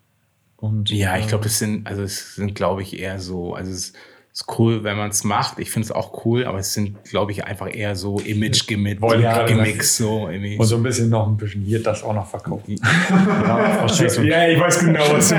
[0.58, 3.93] Und, Ja, ich glaube, das sind, also es sind, glaube ich, eher so, also es
[4.38, 5.58] ist cool, wenn man es macht.
[5.58, 9.52] Ich finde es auch cool, aber es sind, glaube ich, einfach eher so ich gerade
[9.52, 10.58] gemixt, so irgendwie.
[10.58, 12.65] Und so ein bisschen noch ein bisschen wird das auch noch verkauft.
[12.78, 13.84] Ja?
[14.23, 15.36] Ja, ich weiß genau, was du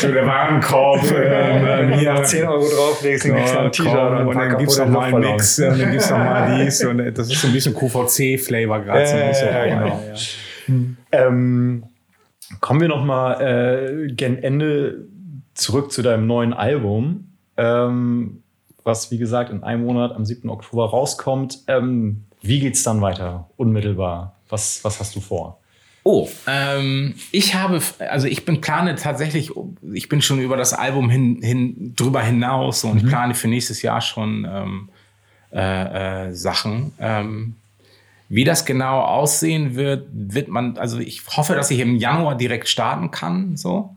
[0.00, 1.02] So der Warenkorb.
[1.12, 4.78] ähm, hier 10 Euro drauflegst, dann gibt's noch ein T-Shirt und und dann ein gibt's
[4.78, 5.20] noch mal einen.
[5.20, 8.80] Mix und dann gibt's noch mal dies und äh, das ist so ein bisschen QVC-Flavor
[8.80, 9.06] gerade.
[9.06, 9.48] so ein bisschen.
[9.48, 10.00] Ja, ja, genau.
[11.12, 11.84] Ähm,
[12.60, 15.08] kommen wir noch mal äh, gen Ende
[15.58, 18.42] zurück zu deinem neuen Album, ähm,
[18.84, 20.48] was wie gesagt in einem Monat am 7.
[20.48, 21.58] Oktober rauskommt.
[21.66, 23.50] Ähm, wie geht's dann weiter?
[23.56, 24.34] Unmittelbar.
[24.48, 25.58] Was, was hast du vor?
[26.04, 29.50] Oh, ähm, ich habe, also ich bin plane tatsächlich,
[29.92, 33.82] ich bin schon über das Album hin, hin drüber hinaus und ich plane für nächstes
[33.82, 34.88] Jahr schon ähm,
[35.52, 36.92] äh, äh, Sachen.
[36.98, 37.56] Ähm,
[38.30, 42.68] wie das genau aussehen wird, wird man, also ich hoffe, dass ich im Januar direkt
[42.68, 43.96] starten kann, so.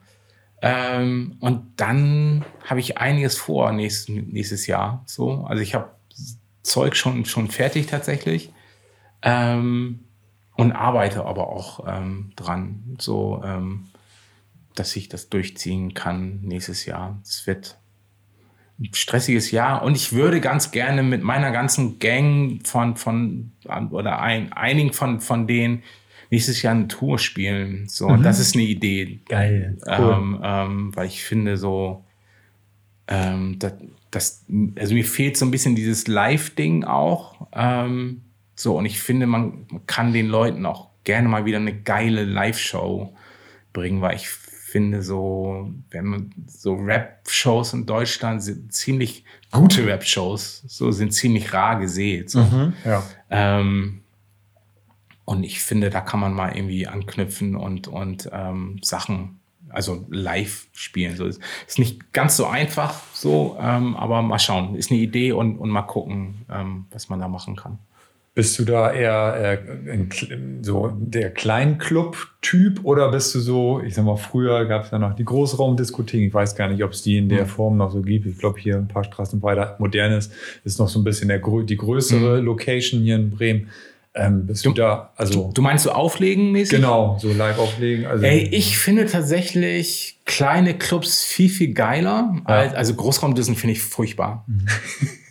[0.61, 5.45] Ähm, und dann habe ich einiges vor nächstes, nächstes Jahr, so.
[5.45, 5.91] Also ich habe
[6.61, 8.51] Zeug schon, schon fertig tatsächlich.
[9.23, 10.01] Ähm,
[10.55, 13.87] und arbeite aber auch ähm, dran, so ähm,
[14.75, 17.19] dass ich das durchziehen kann nächstes Jahr.
[17.23, 17.77] Es wird
[18.79, 23.51] ein stressiges Jahr und ich würde ganz gerne mit meiner ganzen Gang von von
[23.91, 25.83] oder ein, einigen von von denen
[26.31, 27.87] nächstes Jahr eine Tour spielen.
[27.87, 29.19] So, das ist eine Idee.
[29.27, 29.77] Geil.
[29.85, 32.03] Ähm, ähm, weil ich finde so,
[33.07, 33.73] ähm, das,
[34.09, 34.45] das,
[34.79, 37.47] also mir fehlt so ein bisschen dieses Live-Ding auch.
[37.51, 38.21] Ähm,
[38.55, 43.13] so, und ich finde, man kann den Leuten auch gerne mal wieder eine geile Live-Show
[43.73, 50.63] bringen, weil ich finde so, wenn man so Rap-Shows in Deutschland sind ziemlich gute Rap-Shows,
[50.65, 52.29] so sind ziemlich rar gesät.
[52.29, 52.71] So.
[52.85, 53.03] Ja.
[53.29, 54.00] Ähm,
[55.31, 59.39] und ich finde, da kann man mal irgendwie anknüpfen und, und ähm, Sachen,
[59.69, 61.15] also live spielen.
[61.15, 61.39] So ist,
[61.69, 64.75] ist nicht ganz so einfach, so, ähm, aber mal schauen.
[64.75, 67.79] Ist eine Idee und, und mal gucken, ähm, was man da machen kann.
[68.33, 70.07] Bist du da eher äh,
[70.61, 75.15] so der Kleinclub-Typ oder bist du so, ich sag mal, früher gab es ja noch
[75.15, 76.27] die Großraumdiskotheken.
[76.27, 78.25] Ich weiß gar nicht, ob es die in der Form noch so gibt.
[78.25, 80.33] Ich glaube, hier ein paar Straßen weiter modern ist,
[80.65, 83.69] ist noch so ein bisschen der, die größere Location hier in Bremen.
[84.13, 86.77] Ähm, bist du, da, also Du meinst so auflegen mäßig?
[86.77, 88.05] genau, so live auflegen?
[88.05, 92.35] Also, Ey, ich finde tatsächlich kleine Clubs viel, viel geiler.
[92.43, 94.45] Als, also Großraumdissen finde ich furchtbar.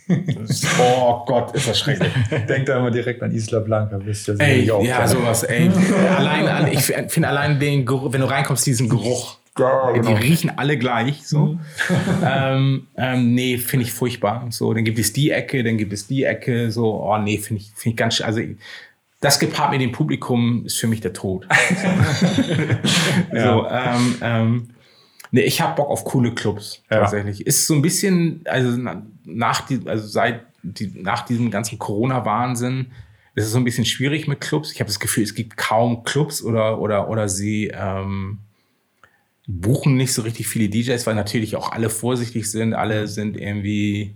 [0.79, 2.11] oh Gott, ist das schrecklich.
[2.49, 5.69] denk da immer direkt an Isla Blanca, bist ja Ey, ja, sowas, ey.
[6.17, 9.37] allein, ich finde allein den Geruch, wenn du reinkommst, diesen Geruch.
[9.61, 10.07] Ja, genau.
[10.09, 11.57] Die riechen alle gleich, so.
[12.25, 14.47] ähm, ähm, nee, finde ich furchtbar.
[14.49, 17.61] So, dann gibt es die Ecke, dann gibt es die Ecke, so, oh nee, finde
[17.61, 18.41] ich, finde ich ganz, also,
[19.19, 21.47] das gepaart mit dem Publikum ist für mich der Tod.
[23.33, 24.67] So, ähm, ähm,
[25.31, 26.99] nee, ich habe Bock auf coole Clubs, Ja.
[27.01, 27.45] tatsächlich.
[27.45, 32.87] Ist so ein bisschen, also na- nach die, also seit die, nach diesem ganzen Corona-Wahnsinn,
[33.35, 34.71] ist es so ein bisschen schwierig mit Clubs.
[34.73, 38.39] Ich habe das Gefühl, es gibt kaum Clubs oder, oder, oder sie ähm,
[39.47, 44.15] buchen nicht so richtig viele DJs, weil natürlich auch alle vorsichtig sind, alle sind irgendwie,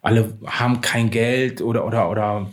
[0.00, 2.50] alle haben kein Geld oder, oder, oder,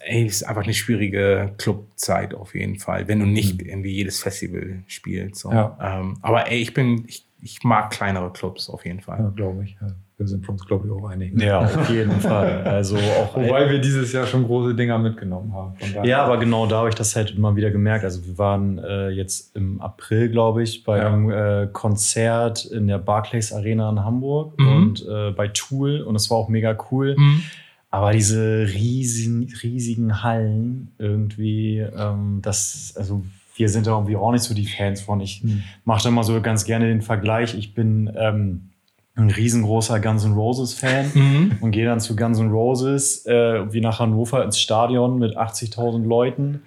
[0.00, 4.20] ey, es ist einfach eine schwierige Clubzeit auf jeden Fall, wenn du nicht irgendwie jedes
[4.20, 5.40] Festival spielst.
[5.40, 5.52] So.
[5.52, 5.76] Ja.
[5.80, 9.18] Ähm, aber ey, ich bin, ich, ich mag kleinere Clubs auf jeden Fall.
[9.20, 9.76] Ja, glaube ich.
[9.80, 9.94] Ja.
[10.18, 11.38] Wir sind uns, glaube ich, auch einig.
[11.38, 12.62] Ja, auf jeden Fall.
[12.64, 15.74] Also auch Wobei wir dieses Jahr schon große Dinger mitgenommen haben.
[16.04, 18.02] Ja, aber genau da habe ich das halt immer wieder gemerkt.
[18.02, 21.08] Also wir waren äh, jetzt im April, glaube ich, bei Ja.
[21.12, 24.66] einem äh, Konzert in der Barclays Arena in Hamburg Mhm.
[24.76, 27.14] und äh, bei Tool und es war auch mega cool.
[27.18, 27.42] Mhm.
[27.90, 33.22] Aber diese riesigen, riesigen Hallen irgendwie, ähm, das, also
[33.56, 35.20] wir sind da irgendwie auch nicht so die Fans von.
[35.20, 35.62] Ich Mhm.
[35.84, 37.54] mache da mal so ganz gerne den Vergleich.
[37.54, 38.70] Ich bin ähm,
[39.16, 41.52] ein riesengroßer Guns N' Roses Fan Mhm.
[41.60, 46.04] und gehe dann zu Guns N' Roses äh, wie nach Hannover ins Stadion mit 80.000
[46.06, 46.62] Leuten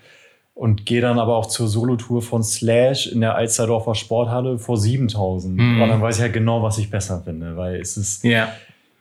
[0.56, 5.50] und gehe dann aber auch zur Solotour von Slash in der Alsterdorfer Sporthalle vor 7.000.
[5.62, 5.82] Mhm.
[5.82, 8.50] Und dann weiß ich halt genau, was ich besser finde, weil es ist Ja.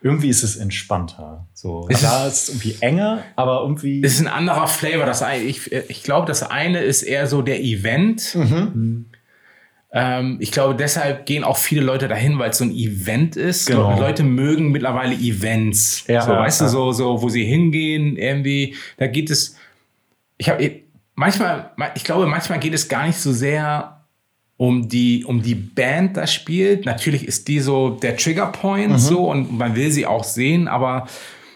[0.01, 1.47] irgendwie ist es entspannter.
[1.53, 4.01] So, klar, es ist irgendwie enger, aber irgendwie.
[4.01, 5.05] Es ist ein anderer Flavor.
[5.05, 8.37] Das, ich ich glaube, das eine ist eher so der Event.
[9.91, 13.67] Ähm, ich glaube, deshalb gehen auch viele Leute dahin, weil es so ein Event ist.
[13.67, 13.99] Genau.
[13.99, 16.03] Leute mögen mittlerweile Events.
[16.07, 16.67] Ja, so, ja, weißt ja.
[16.67, 19.55] du, so, so, wo sie hingehen, irgendwie, da geht es.
[20.37, 20.81] Ich habe
[21.15, 24.05] manchmal, ich glaube, manchmal geht es gar nicht so sehr
[24.57, 26.85] um die, um die Band da spielt.
[26.85, 31.07] Natürlich ist die so der Triggerpoint so und man will sie auch sehen, aber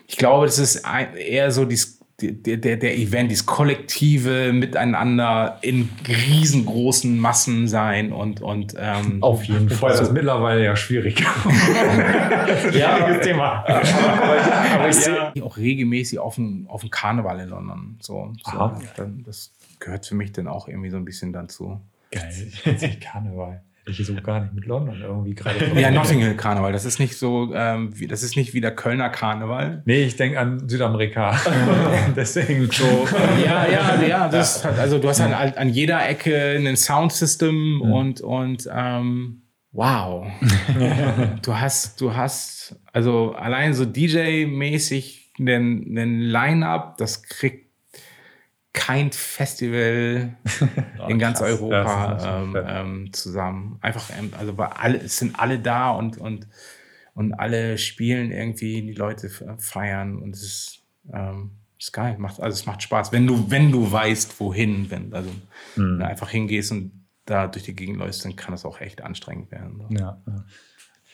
[0.07, 1.99] ich glaube, das ist ein, eher so dies,
[2.31, 9.43] der, der, der Event, dieses kollektive Miteinander in riesengroßen Massen sein und, und ähm, auf
[9.43, 9.91] jeden Fall.
[9.91, 11.19] das ist mittlerweile ja schwierig.
[12.73, 13.65] ja, Thema.
[13.65, 17.97] aber ich sehe auch regelmäßig auf den, auf den Karneval in London.
[18.01, 18.71] So, so
[19.25, 21.79] das gehört für mich dann auch irgendwie so ein bisschen dazu.
[22.11, 22.51] Geil.
[23.01, 23.63] Karneval.
[23.85, 25.71] Ich so gar nicht mit London irgendwie gerade.
[25.75, 28.73] Ja, Notting Hill Karneval, das ist nicht so, ähm, wie, das ist nicht wie der
[28.73, 29.81] Kölner Karneval.
[29.85, 31.37] Nee, ich denke an Südamerika.
[32.15, 33.07] Deswegen so.
[33.45, 37.81] Ja, ja, ja, das halt, also du hast halt an, an jeder Ecke ein Soundsystem
[37.81, 39.41] und, und ähm,
[39.73, 40.27] wow.
[41.41, 47.62] du hast, du hast, also allein so DJ-mäßig einen Line-Up, das kriegt
[48.73, 50.35] kein Festival
[51.07, 51.61] in ganz krass.
[51.61, 53.77] Europa ähm, ähm, zusammen.
[53.81, 56.47] Einfach, ähm, also weil alle, es sind alle da und, und,
[57.13, 60.79] und alle spielen irgendwie, die Leute feiern und es ist,
[61.13, 62.17] ähm, ist geil.
[62.17, 65.29] Macht, also es macht Spaß, wenn du, wenn du weißt, wohin, wenn, also
[65.75, 66.91] wenn du einfach hingehst und
[67.25, 69.77] da durch die Gegend läufst, dann kann das auch echt anstrengend werden.
[69.77, 69.95] So.
[69.95, 70.21] Ja.
[70.27, 70.45] ja.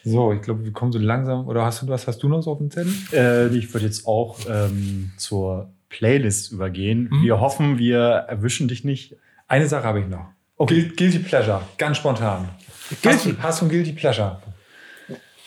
[0.06, 1.46] So, ich glaube, wir kommen so langsam.
[1.48, 2.08] Oder hast du was?
[2.08, 2.94] Hast du noch so auf dem Zettel?
[3.12, 7.10] Äh, ich würde jetzt auch ähm, zur Playlist übergehen.
[7.12, 7.24] Mhm.
[7.24, 9.16] Wir hoffen, wir erwischen dich nicht.
[9.48, 10.26] Eine Sache habe ich noch.
[10.58, 12.50] Guil- Guilty Pleasure, ganz spontan.
[13.06, 14.42] Hast, du- hast du ein Guilty Pleasure?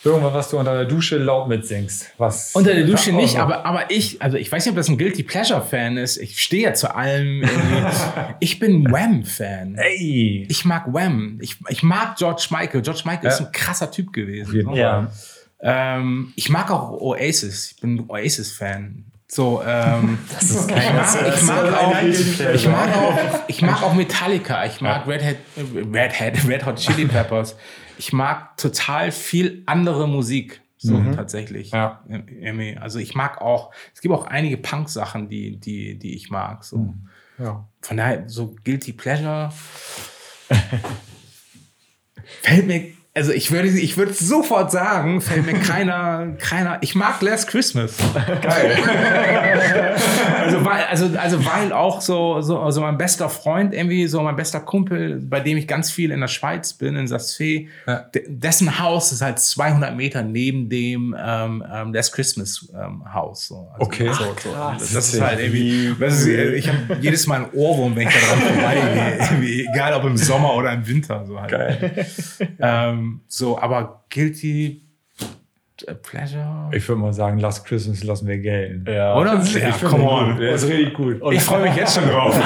[0.05, 2.11] Irgendwas, was du unter der Dusche laut mitsingst.
[2.17, 3.39] Was Unter der Dusche nicht, oh.
[3.39, 6.17] aber, aber ich, also ich weiß nicht, ob das ein Guilty Pleasure-Fan ist.
[6.17, 7.41] Ich stehe ja zu allem.
[8.41, 9.75] ich bin Wham-Fan.
[9.77, 10.45] Ey!
[10.49, 11.39] Ich mag Wham.
[11.41, 12.81] Ich, ich mag George Michael.
[12.81, 13.45] George Michael ist Ja.
[13.45, 14.73] ein krasser Typ gewesen.
[14.73, 15.09] Ja.
[15.61, 17.71] Ähm, ich mag auch Oasis.
[17.71, 19.05] Ich bin Oasis-Fan.
[19.33, 22.01] So, ähm, Das ist ich mag, ich mag auch,
[22.53, 23.17] ich mag auch,
[23.47, 24.63] ich mag auch Metallica.
[24.65, 27.55] Ich mag Red Hat, Red Hat, Red Hot Chili Peppers.
[27.97, 30.61] Ich mag total viel andere Musik.
[30.77, 31.71] So tatsächlich.
[31.71, 32.03] Ja.
[32.79, 36.63] Also ich mag auch, es gibt auch einige Punk-Sachen, die, die, die ich mag.
[36.65, 36.93] So.
[37.39, 37.65] Ja.
[37.81, 39.51] Von daher, so Guilty Pleasure.
[42.41, 47.21] fällt mir, also ich würde, ich würde sofort sagen, fällt mir keiner, keiner, ich mag
[47.21, 47.95] Last Christmas.
[48.41, 48.75] Geil.
[50.39, 54.35] also, weil, also, also, weil auch so, so, also mein bester Freund, irgendwie so mein
[54.35, 57.99] bester Kumpel, bei dem ich ganz viel in der Schweiz bin, in Sassfee, Ja.
[58.15, 63.47] de- dessen Haus ist halt 200 Meter neben dem ähm, ähm, Last Christmas ähm, Haus.
[63.47, 63.67] So.
[63.73, 64.11] Also, Okay.
[64.11, 64.49] So, Ach, so.
[64.51, 64.77] krass.
[64.79, 68.13] Das, das ist halt irgendwie, das ist, ich habe jedes Mal einen Ohrwurm, wenn ich
[68.15, 69.67] da dran vorbeigehe.
[69.71, 71.23] Egal ob im Sommer oder im Winter.
[71.27, 71.51] So halt.
[71.51, 72.05] Geil.
[72.59, 74.81] Ähm, so, aber Guilty
[76.03, 76.69] Pleasure.
[76.71, 78.85] Ich würde mal sagen, Last Christmas lassen wir gelten.
[78.89, 79.15] Ja.
[79.17, 79.41] Oder?
[79.43, 80.31] Ich Ja, finde come on.
[80.33, 80.41] gut.
[80.41, 81.21] Der ist richtig gut.
[81.31, 82.39] Ich freue mich jetzt schon drauf.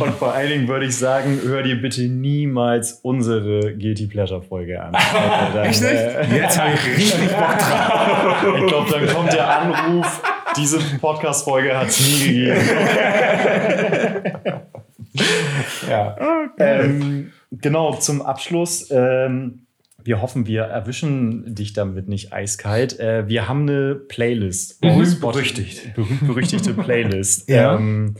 [0.00, 4.80] Und vor allen Dingen würde ich sagen, hör dir bitte niemals unsere Guilty Pleasure Folge
[4.82, 4.92] an.
[4.92, 5.92] Dann, Echt nicht?
[5.92, 8.58] äh, Jetzt habe ich richtig Bock drauf.
[8.58, 10.22] ich glaube, dann kommt der Anruf,
[10.56, 12.60] diese Podcast-Folge hat es nie gegeben.
[15.88, 16.16] Ja.
[16.58, 18.90] ähm, genau, zum Abschluss.
[18.90, 19.66] Ähm,
[20.02, 22.98] wir hoffen, wir erwischen dich damit nicht eiskalt.
[23.00, 24.80] Äh, wir haben eine Playlist.
[24.80, 25.94] Berühmt berüchtigt.
[25.94, 27.48] Berühmt-berüchtigte Playlist.
[27.50, 27.76] Ja.
[27.76, 28.14] ähm,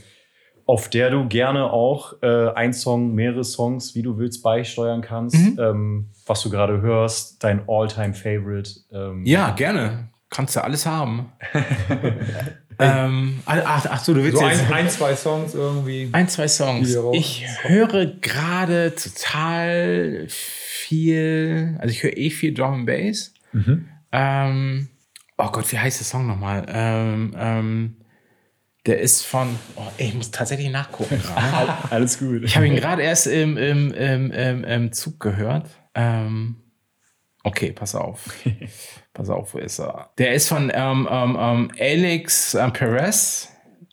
[0.66, 5.36] auf der du gerne auch äh, ein Song, mehrere Songs, wie du willst, beisteuern kannst.
[5.36, 5.58] Mhm.
[5.58, 8.70] Ähm, was du gerade hörst, dein All-Time-Favorite.
[8.92, 10.10] Ähm, Ja, gerne.
[10.28, 11.32] Kannst du alles haben.
[12.78, 16.08] ähm, ach, ach so, du willst So jetzt ein, ein, zwei Songs irgendwie.
[16.12, 16.96] ein, zwei Songs.
[17.12, 23.32] Ich höre gerade total viel, also ich höre eh viel Drum and Bass.
[23.52, 23.88] Mhm.
[24.12, 24.88] Ähm,
[25.36, 26.66] oh Gott, wie heißt der Song nochmal?
[26.68, 27.96] Ähm, ähm,
[28.86, 31.20] der ist von, oh, ey, ich muss tatsächlich nachgucken.
[31.90, 32.44] Alles gut.
[32.44, 35.68] Ich habe ihn gerade erst im, im, im, im, im Zug gehört.
[35.94, 36.56] Ähm,
[37.48, 38.24] okay, pass auf.
[39.12, 40.11] pass auf, wo ist er?
[40.18, 43.48] Der ist von ähm, ähm, ähm, Alex ähm, Perez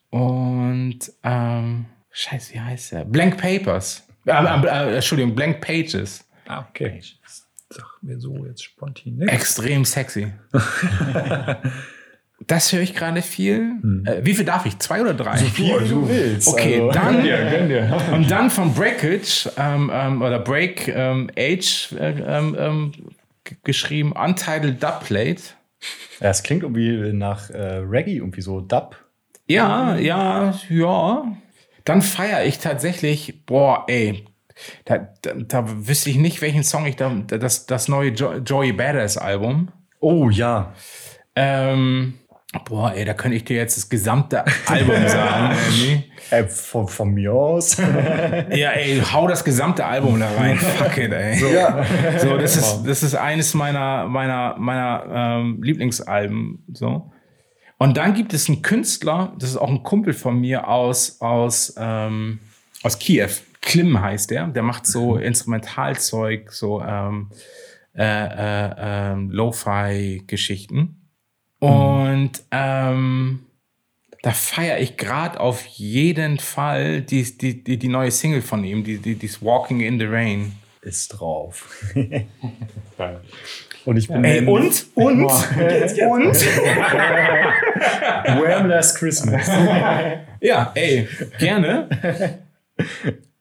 [0.09, 3.03] und ähm, Scheiße, wie heißt der?
[3.03, 4.07] Blank Papers.
[4.25, 6.25] Äh, äh, äh, Entschuldigung, Blank Pages.
[6.47, 7.01] Ah, okay.
[7.69, 9.33] Sag mir so jetzt spontan nichts.
[9.33, 10.31] Extrem sexy.
[12.47, 13.73] das höre ich gerade viel.
[14.05, 14.79] Äh, wie viel darf ich?
[14.79, 15.41] Zwei oder drei?
[15.55, 16.47] Wie du willst.
[16.47, 16.91] Okay, also.
[16.91, 17.23] dann.
[17.23, 18.01] gönn dir.
[18.13, 22.91] Und dann von Breakage ähm, ähm, oder Break ähm, Age äh, ähm, ähm,
[23.63, 25.41] geschrieben, Untitled Dubplate.
[26.19, 28.97] Ja, es klingt irgendwie nach äh, Reggae, irgendwie so Dub.
[29.47, 31.37] Ja, ja, ja.
[31.83, 34.25] Dann feiere ich tatsächlich, boah, ey,
[34.85, 38.73] da, da, da wüsste ich nicht, welchen Song ich da, das, das neue jo Joey
[38.73, 39.71] Badass Album.
[39.99, 40.73] Oh ja.
[41.35, 42.15] Ähm,
[42.63, 45.55] boah, ey, da könnte ich dir jetzt das gesamte Album sagen.
[46.29, 47.77] Äh, von, von mir aus.
[48.51, 50.57] Ja, ey, hau das gesamte Album da rein.
[50.77, 51.37] Fuck it, ey.
[51.37, 51.47] So,
[52.19, 55.03] so das, ist, das ist eines meiner, meiner, meiner
[55.39, 56.63] ähm, Lieblingsalben.
[56.73, 57.11] So.
[57.77, 61.75] Und dann gibt es einen Künstler, das ist auch ein Kumpel von mir aus, aus,
[61.77, 62.39] ähm,
[62.83, 63.29] aus Kiew.
[63.61, 64.47] Klim heißt der.
[64.47, 67.31] Der macht so Instrumentalzeug, so ähm,
[67.97, 71.04] äh, äh, ähm, Lo-Fi-Geschichten.
[71.59, 73.45] Und ähm,
[74.21, 78.83] da feiere ich gerade auf jeden Fall die, die, die, die neue Single von ihm,
[78.83, 80.53] die, die, die ist Walking in the Rain.
[80.81, 81.83] Ist drauf.
[83.85, 85.29] Und ich bin Ey, und, und, und,
[88.41, 88.67] Wham!
[88.67, 89.47] Last Christmas.
[90.41, 91.87] ja, ey, gerne.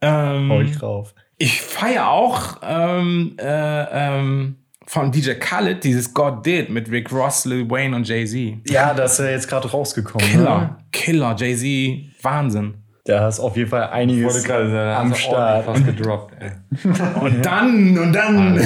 [0.03, 1.15] Hau ich ähm, drauf.
[1.39, 3.85] ich feiere auch ähm, äh,
[4.19, 4.57] ähm,
[4.87, 8.68] von DJ Khaled dieses God Did mit Rick Ross, Lil Wayne und Jay-Z.
[8.70, 10.26] Ja, das ist ja jetzt gerade rausgekommen.
[10.26, 10.32] Ne?
[10.37, 12.74] Killer, Killer, Jay-Z, Wahnsinn.
[13.07, 15.66] Da ist auf jeden Fall einiges am Start.
[15.66, 16.35] fast gedroppt.
[16.41, 16.53] Ey.
[17.20, 18.59] Und dann, und dann.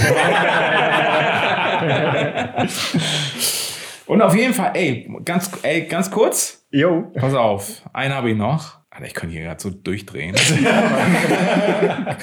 [4.07, 7.11] und auf jeden Fall, ey, ganz, ey, ganz kurz, Jo.
[7.15, 8.79] pass auf, einen habe ich noch.
[8.91, 10.35] Alter, ich könnte hier gerade so durchdrehen.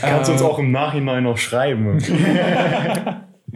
[0.00, 1.98] Kannst du uns auch im Nachhinein noch schreiben.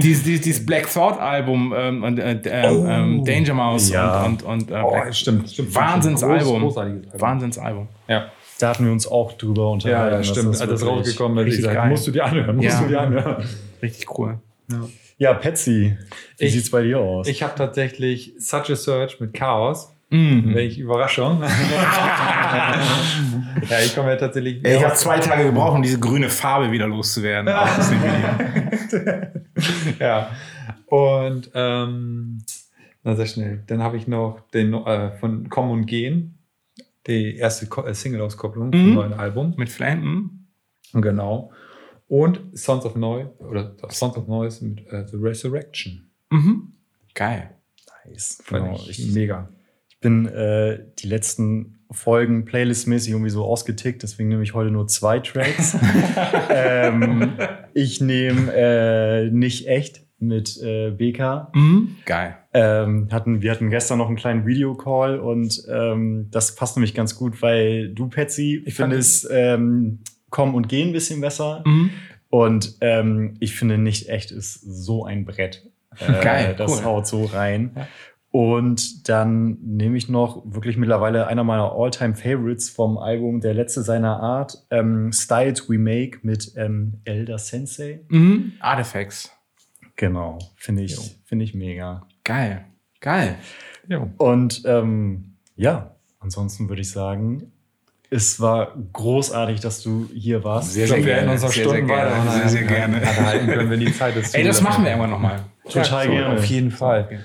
[0.03, 4.25] Dieses, dieses, dieses Black Thought Album ähm, und, äh, ähm, ähm, Danger Mouse Ja.
[4.25, 5.75] und, und, und äh, Oh, stimmt, stimmt.
[5.75, 6.63] Wahnsinnsalbum.
[6.63, 7.21] Groß, großartiges Album.
[7.21, 7.89] Wahnsinnsalbum.
[8.09, 8.27] Ja,
[8.61, 10.05] Da hatten wir uns auch drüber unterhalten.
[10.07, 10.55] ja, ja dass stimmt.
[10.55, 11.91] das Als das rausgekommen ist, gesagt, geil.
[11.91, 12.81] musst du dir anhören, musst Ja.
[12.81, 13.45] du dir anhören.
[13.83, 14.39] Richtig cool.
[15.19, 15.97] Ja, Patsy,
[16.39, 17.27] wie Ich- sieht's bei dir aus?
[17.27, 19.93] Ich habe tatsächlich Such a Search mit Chaos.
[20.11, 20.55] Mhm.
[20.55, 21.43] Welche Überraschung.
[21.43, 22.81] ja,
[23.85, 24.65] ich komme ja tatsächlich.
[24.65, 27.53] Ich habe zwei Tage gebraucht, um diese grüne Farbe wieder loszuwerden.
[29.99, 30.31] Ja.
[30.87, 32.43] Und ähm,
[33.03, 33.63] na sehr schnell.
[33.67, 36.39] Dann habe ich noch den äh, von Kommen und Gehen,
[37.07, 38.73] die erste äh, Single-Auskopplung Mhm.
[38.73, 39.55] vom neuen Album.
[39.57, 40.31] Mit Flame.
[40.93, 41.53] Genau.
[42.09, 46.09] Und Sons of Noise oder Sons of Noise mit äh, The Resurrection.
[46.31, 46.73] Mhm.
[47.15, 47.51] Geil.
[48.07, 48.39] nice.
[48.43, 48.77] Fand Genau.
[48.89, 49.49] ich Ich, mega.
[49.89, 54.87] ich bin äh, die letzten Folgen playlistmäßig irgendwie so ausgetickt, deswegen nehme ich heute nur
[54.89, 55.77] zwei Tracks.
[56.51, 57.33] ähm,
[57.75, 61.51] ich nehme äh, nicht echt mit äh, BK.
[61.55, 61.97] Mhm.
[62.05, 62.37] Geil.
[62.53, 67.15] Ähm, hatten, wir hatten gestern noch einen kleinen Videocall und ähm, das passt nämlich ganz
[67.17, 71.63] gut, weil du, Patsy, Ich fand findest ähm, Kommen und Gehen ein bisschen besser.
[71.65, 71.91] Mhm.
[72.31, 75.67] Und ähm, ich finde, nicht echt ist so ein Brett.
[75.99, 76.85] Äh, Geil, Das cool.
[76.85, 77.71] haut so rein.
[78.31, 84.21] Und dann nehme ich noch wirklich mittlerweile einer meiner All-Time-Favorites vom Album Der letzte seiner
[84.21, 88.01] Art, ähm, Styles We Make mit ähm, Elder Sensei.
[88.09, 88.53] Mhm.
[88.61, 89.33] Artifacts.
[89.97, 92.07] Genau, finde ich, finde ich mega.
[92.23, 92.67] Geil.
[93.01, 93.37] Geil.
[93.89, 94.11] Jo.
[94.19, 97.51] Und ähm, ja, ansonsten würde ich sagen,
[98.11, 100.73] es war großartig, dass du hier warst.
[100.73, 101.33] Sehr, Ich glaube, sehr gerne.
[101.33, 102.31] uns noch Sehr, sehr gerne.
[102.31, 103.27] Sehr, sehr gerne.
[103.27, 104.35] halten können, wenn die Zeit ist.
[104.35, 105.45] Ey, das machen wir irgendwann nochmal.
[105.65, 106.39] Total so, gerne.
[106.39, 107.21] Auf jeden Fall.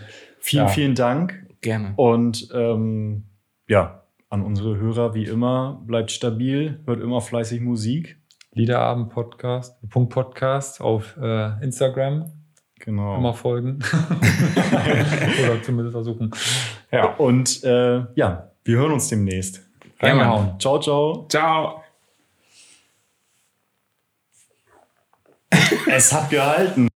[0.46, 0.68] Vielen, Ja.
[0.74, 1.48] vielen Dank.
[1.62, 1.94] Gerne.
[1.96, 3.24] Und ähm,
[3.70, 8.18] ja, an unsere Hörer wie immer, bleibt stabil, hört immer fleißig Musik.
[8.52, 12.30] Liederabend Podcast, Punkt Podcast auf äh, Instagram.
[12.80, 13.16] Genau.
[13.18, 13.80] Immer folgen.
[15.46, 16.32] Oder zumindest versuchen.
[16.92, 17.06] Ja.
[17.14, 19.62] Und äh, ja, wir hören uns demnächst.
[20.02, 20.60] Reingehauen.
[20.60, 21.26] Ciao, ciao.
[21.30, 21.82] Ciao.
[25.88, 26.90] Es hat gehalten.